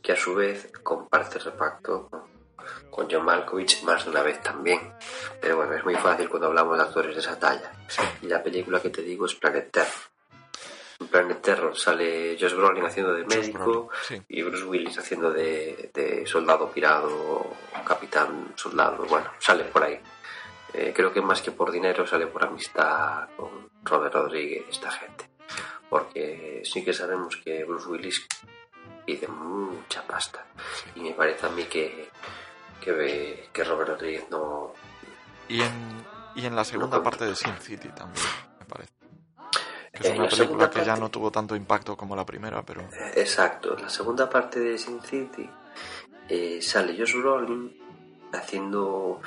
[0.00, 2.08] que a su vez comparte reparto
[2.90, 4.94] con, John Malkovich más de una vez también.
[5.40, 7.70] Pero bueno, es muy fácil cuando hablamos de actores de esa talla.
[8.22, 10.15] Y la película que te digo es Planet Terror.
[10.98, 14.22] En Planet Terror sale Josh Brolin haciendo de médico Brolin, sí.
[14.28, 17.50] y Bruce Willis haciendo de, de soldado pirado,
[17.84, 19.04] capitán soldado.
[19.04, 20.00] Bueno, sale por ahí.
[20.72, 24.90] Eh, creo que más que por dinero sale por amistad con Robert Rodríguez y esta
[24.90, 25.28] gente.
[25.88, 28.26] Porque sí que sabemos que Bruce Willis
[29.04, 30.44] pide mucha pasta.
[30.94, 32.08] Y me parece a mí que
[32.80, 34.72] que, que Robert Rodríguez no...
[35.48, 38.24] Y en, y en la segunda No, parte de Sin City también.
[39.96, 42.62] Que es En una la película que ya no tuvo tanto impacto como la primera,
[42.62, 42.82] pero
[43.14, 45.48] Exacto, la segunda parte de Sin City
[46.28, 47.74] eh, sale Josh Brolin
[48.32, 49.20] haciendo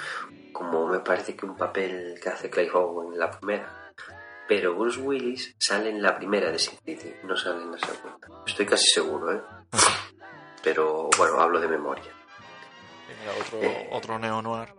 [0.52, 3.76] como me parece que un papel que hace Clive Owen en la primera.
[4.48, 8.28] Pero Bruce Willis sale en la primera de Sin City, no sale en la segunda.
[8.46, 9.42] Estoy casi seguro, ¿eh?
[10.64, 12.12] Pero bueno, hablo de memoria.
[13.20, 13.90] mira, otro, Eh.
[13.92, 14.74] otro neo-noir.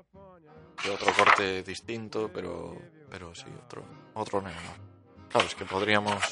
[0.85, 2.75] De otro corte distinto, pero,
[3.11, 3.85] pero sí, otro,
[4.15, 4.90] otro neo-noir.
[5.31, 6.23] Claro, es que podríamos,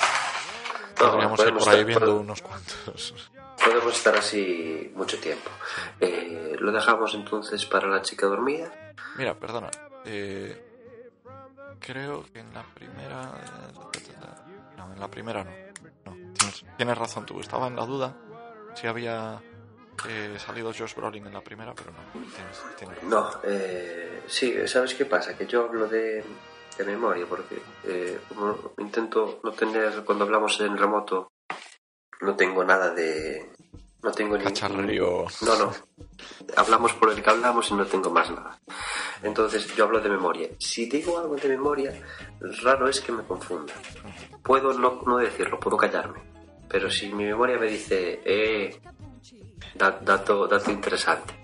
[0.97, 3.31] podríamos ir por ahí viendo podemos- unos cuantos.
[3.63, 5.51] Podemos estar así mucho tiempo.
[6.01, 8.73] Eh, lo dejamos entonces para la chica dormida.
[9.17, 9.71] Mira, perdona.
[10.05, 10.65] eh,
[11.81, 13.33] creo que en la primera.
[14.77, 15.51] No, en la primera no.
[16.07, 17.41] no tienes, tienes razón tú.
[17.41, 18.17] Estaba en la duda
[18.75, 19.41] si había
[20.09, 21.99] eh, salido Josh Brolin en la primera, pero no.
[22.13, 23.11] Tienes, tienes razón.
[23.11, 25.37] No, eh, sí, ¿sabes qué pasa?
[25.37, 26.25] Que yo hablo de,
[26.79, 31.33] de memoria porque eh, como intento no tener, cuando hablamos en remoto,
[32.21, 33.53] no tengo nada de...
[34.03, 34.45] No tengo ni...
[34.45, 35.27] Cacharrerío.
[35.43, 35.73] No, no.
[36.57, 38.61] Hablamos por el que hablamos y no tengo más nada.
[39.25, 40.49] Entonces yo hablo de memoria.
[40.59, 42.01] Si digo algo de memoria,
[42.63, 43.75] raro es que me confunda.
[44.45, 46.23] Puedo no, no decirlo, puedo callarme.
[46.69, 48.81] Pero si mi memoria me dice, eh,
[49.75, 51.35] da- dato, dato interesante.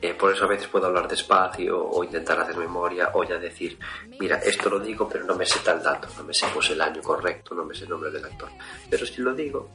[0.00, 3.76] Eh, por eso a veces puedo hablar despacio o intentar hacer memoria o ya decir,
[4.20, 6.80] mira, esto lo digo pero no me sé tal dato, no me sé pues el
[6.80, 8.48] año correcto, no me sé el nombre del actor.
[8.88, 9.70] Pero si lo digo,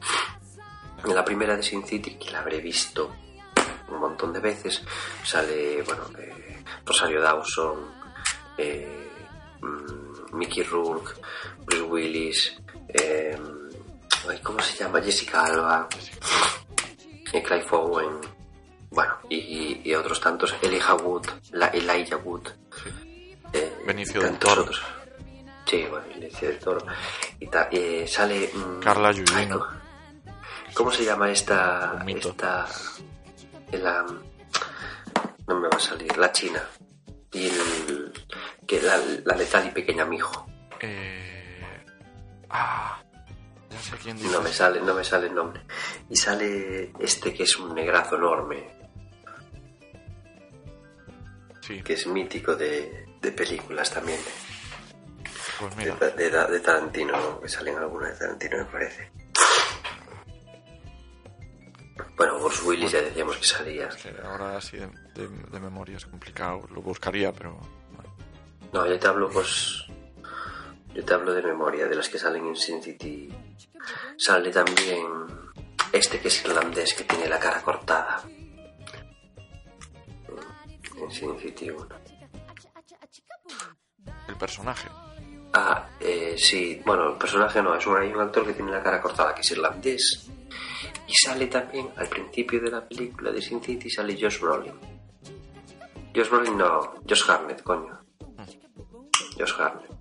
[1.03, 3.13] en la primera de Sin City, que la habré visto
[3.89, 4.82] un montón de veces,
[5.24, 7.80] sale, bueno, eh, Rosario Dawson,
[8.57, 9.09] eh,
[9.59, 11.15] mm, Mickey Rourke,
[11.65, 12.55] Bruce Willis,
[12.88, 13.38] eh,
[14.41, 15.01] ¿cómo se llama?
[15.01, 15.88] Jessica Alba,
[17.26, 18.19] Clive Owen,
[18.94, 22.48] bueno, y, y otros tantos, Elijah Wood, la, Elijah Wood,
[23.54, 24.62] eh, Benicio del tantos Toro.
[24.64, 24.82] otros.
[25.66, 26.86] Sí, bueno, Benicio del Toro.
[27.39, 28.50] Y ta- eh, sale...
[28.54, 29.60] mm, Carla ay, Giugino.
[29.60, 29.84] ¿cómo-
[30.74, 32.04] ¿Cómo se llama esta...
[32.08, 32.68] Esta...
[33.74, 34.04] La,
[35.48, 36.64] no me va a salir, la china.
[37.32, 38.14] Y el...
[38.68, 40.48] Que la, la letal y pequeña mijo.
[40.80, 41.86] Eh,
[42.50, 43.00] ah,
[43.70, 44.30] ya sé quién dice.
[44.32, 45.62] No me sale, no me sale el nombre.
[46.10, 48.76] Y sale este que es un negrazo enorme,
[51.66, 54.20] Sí, que es mítico de, de películas también.
[55.59, 55.95] pues De, mira.
[55.95, 57.39] de, de Tarantino, ¿no?
[57.39, 59.11] que salen algunas de Tarantino me parece.
[62.18, 63.89] Bueno, Bruce Willis ya decíamos que salía.
[64.26, 66.61] ahora sí de, de- de memoria es complicado.
[66.72, 67.55] Lo buscaría, pero.
[67.95, 68.16] bueno.
[68.72, 69.86] No, yo te hablo, pues.
[70.93, 73.30] Yo te hablo de memoria, de las que salen en Sin City.
[74.18, 75.05] Sale también
[75.91, 78.22] este que es irlandés, que tiene la cara cortada.
[81.00, 81.88] 1.
[84.28, 84.89] El personaje.
[85.54, 88.82] Ah, eh, sí, bueno, el personaje no, es un, hay un actor que tiene la
[88.82, 90.30] cara cortada, que es irlandés.
[91.08, 94.74] Y sale también, al principio de la película de Sin City, sale Josh Brolin.
[96.16, 98.00] Josh Brolin no, Josh Harnett, coño.
[99.38, 99.91] Josh Harnett.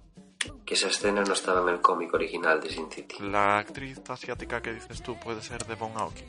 [0.64, 3.16] Que esa escena no estaba en el cómic original de Sin City.
[3.20, 6.24] La actriz asiática que dices tú puede ser de Bon Aoki.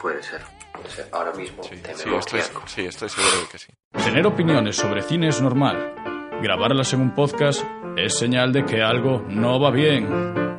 [0.00, 0.40] Puede ser,
[0.72, 1.08] puede ser.
[1.12, 3.66] Ahora mismo, Sí, sí, estoy, sí, estoy seguro de que sí.
[4.04, 5.94] Tener opiniones sobre cine es normal.
[6.42, 7.64] Grabarlas en un podcast
[7.96, 10.57] es señal de que algo no va bien.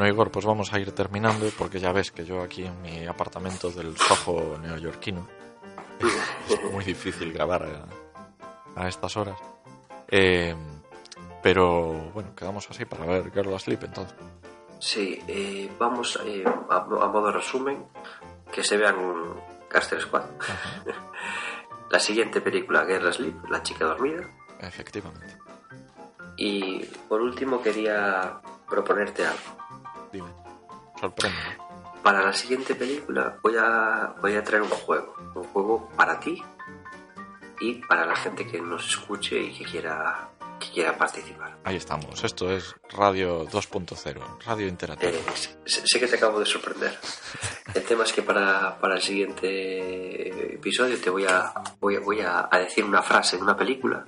[0.00, 3.06] Bueno, Igor, pues vamos a ir terminando porque ya ves que yo aquí en mi
[3.06, 5.28] apartamento del Soho neoyorquino
[6.48, 9.38] es muy difícil grabar a, a estas horas.
[10.08, 10.56] Eh,
[11.42, 14.16] pero bueno, quedamos así para ver Girl Asleep entonces.
[14.78, 17.84] Sí, eh, vamos eh, a, a modo resumen,
[18.50, 18.96] que se vean
[19.68, 20.24] Caster Squad.
[21.90, 24.26] La siguiente película, Guerra Sleep, La chica dormida.
[24.60, 25.36] Efectivamente.
[26.38, 29.60] Y por último quería proponerte algo.
[30.12, 30.28] Dime.
[31.00, 31.38] Sorprende.
[32.02, 35.14] Para la siguiente película voy a, voy a traer un juego.
[35.34, 36.42] Un juego para ti
[37.60, 41.58] y para la gente que nos escuche y que quiera, que quiera participar.
[41.64, 42.24] Ahí estamos.
[42.24, 45.12] Esto es Radio 2.0, Radio Interactiva.
[45.12, 45.22] Eh,
[45.66, 46.98] sé, sé que te acabo de sorprender.
[47.74, 52.20] El tema es que para, para el siguiente episodio te voy a, voy, a- voy
[52.22, 54.04] a, a decir una frase de una película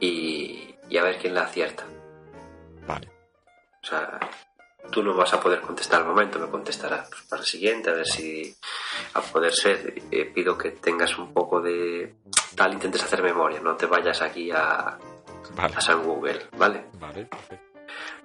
[0.00, 1.84] y, y a ver quién la acierta.
[2.86, 3.08] Vale.
[3.82, 4.18] O sea,
[4.90, 7.94] tú no vas a poder contestar al momento, me contestarás pues, para el siguiente, a
[7.94, 8.54] ver si
[9.14, 10.02] a poder ser.
[10.10, 12.14] Eh, pido que tengas un poco de
[12.54, 14.98] tal, intentes hacer memoria, no te vayas aquí a,
[15.54, 15.74] Vale.
[15.76, 16.86] a San Google, ¿vale?
[17.00, 17.66] Vale, perfecto.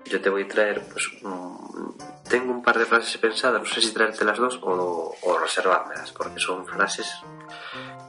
[0.06, 1.98] Yo te voy a traer, pues, un-
[2.30, 6.12] tengo un par de frases pensadas, no sé si traerte las dos o, o reservármelas,
[6.12, 7.08] porque son frases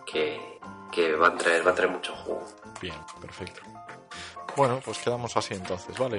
[0.04, 0.58] que,
[0.92, 2.44] que van, a traer, van a traer mucho jugo.
[2.80, 3.62] Bien, perfecto.
[4.56, 6.18] Bueno, pues quedamos así entonces, ¿vale?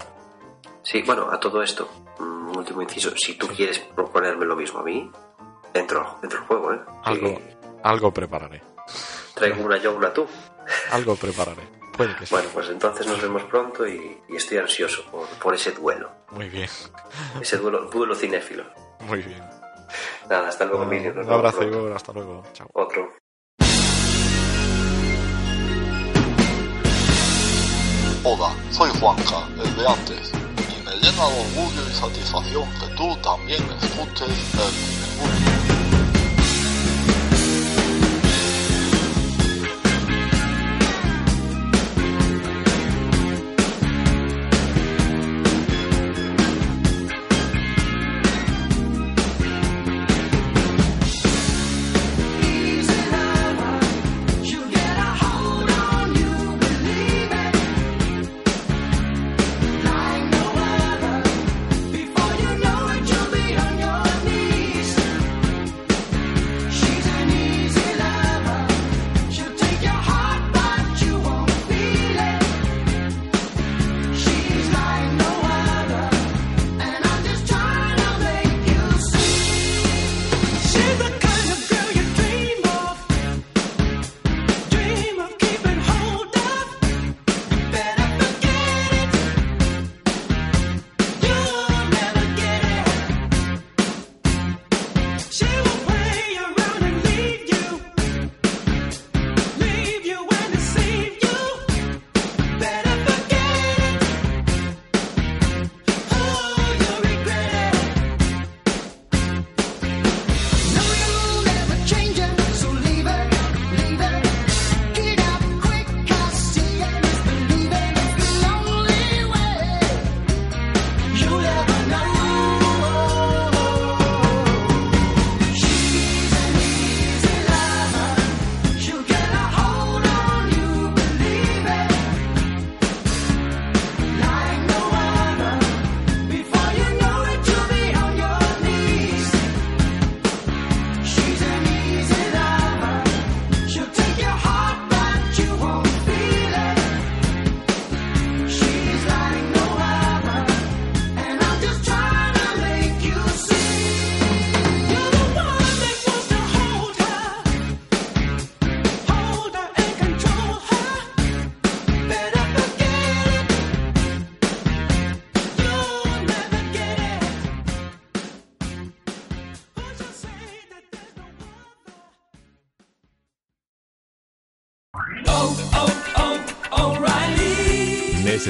[0.89, 1.89] Sí, bueno, a todo esto,
[2.19, 5.11] un último inciso, si tú quieres proponerme lo mismo a mí,
[5.73, 6.79] dentro, dentro del juego, ¿eh?
[7.03, 8.61] Algo, Que algo prepararé.
[9.33, 10.25] traigo una yo, una tú.
[10.91, 11.63] Algo prepararé.
[11.95, 12.33] Puede que sí.
[12.33, 16.47] Bueno, pues entonces nos vemos pronto y, y estoy ansioso por, por ese duelo, Muy
[16.47, 16.69] bien,
[17.41, 18.63] ese duelo, duelo cinéfilo.
[19.01, 19.43] muy bien.
[20.29, 21.13] Nada, hasta luego, Emilio.
[21.13, 21.63] Un abrazo.
[21.63, 21.91] Igor.
[21.93, 22.43] Hasta luego.
[22.53, 22.69] Chao.
[22.73, 23.11] Otro.
[28.23, 30.31] Hola, soy Juanca, el de antes,
[31.01, 35.86] llena de orgullo y satisfacción que tú también escuches el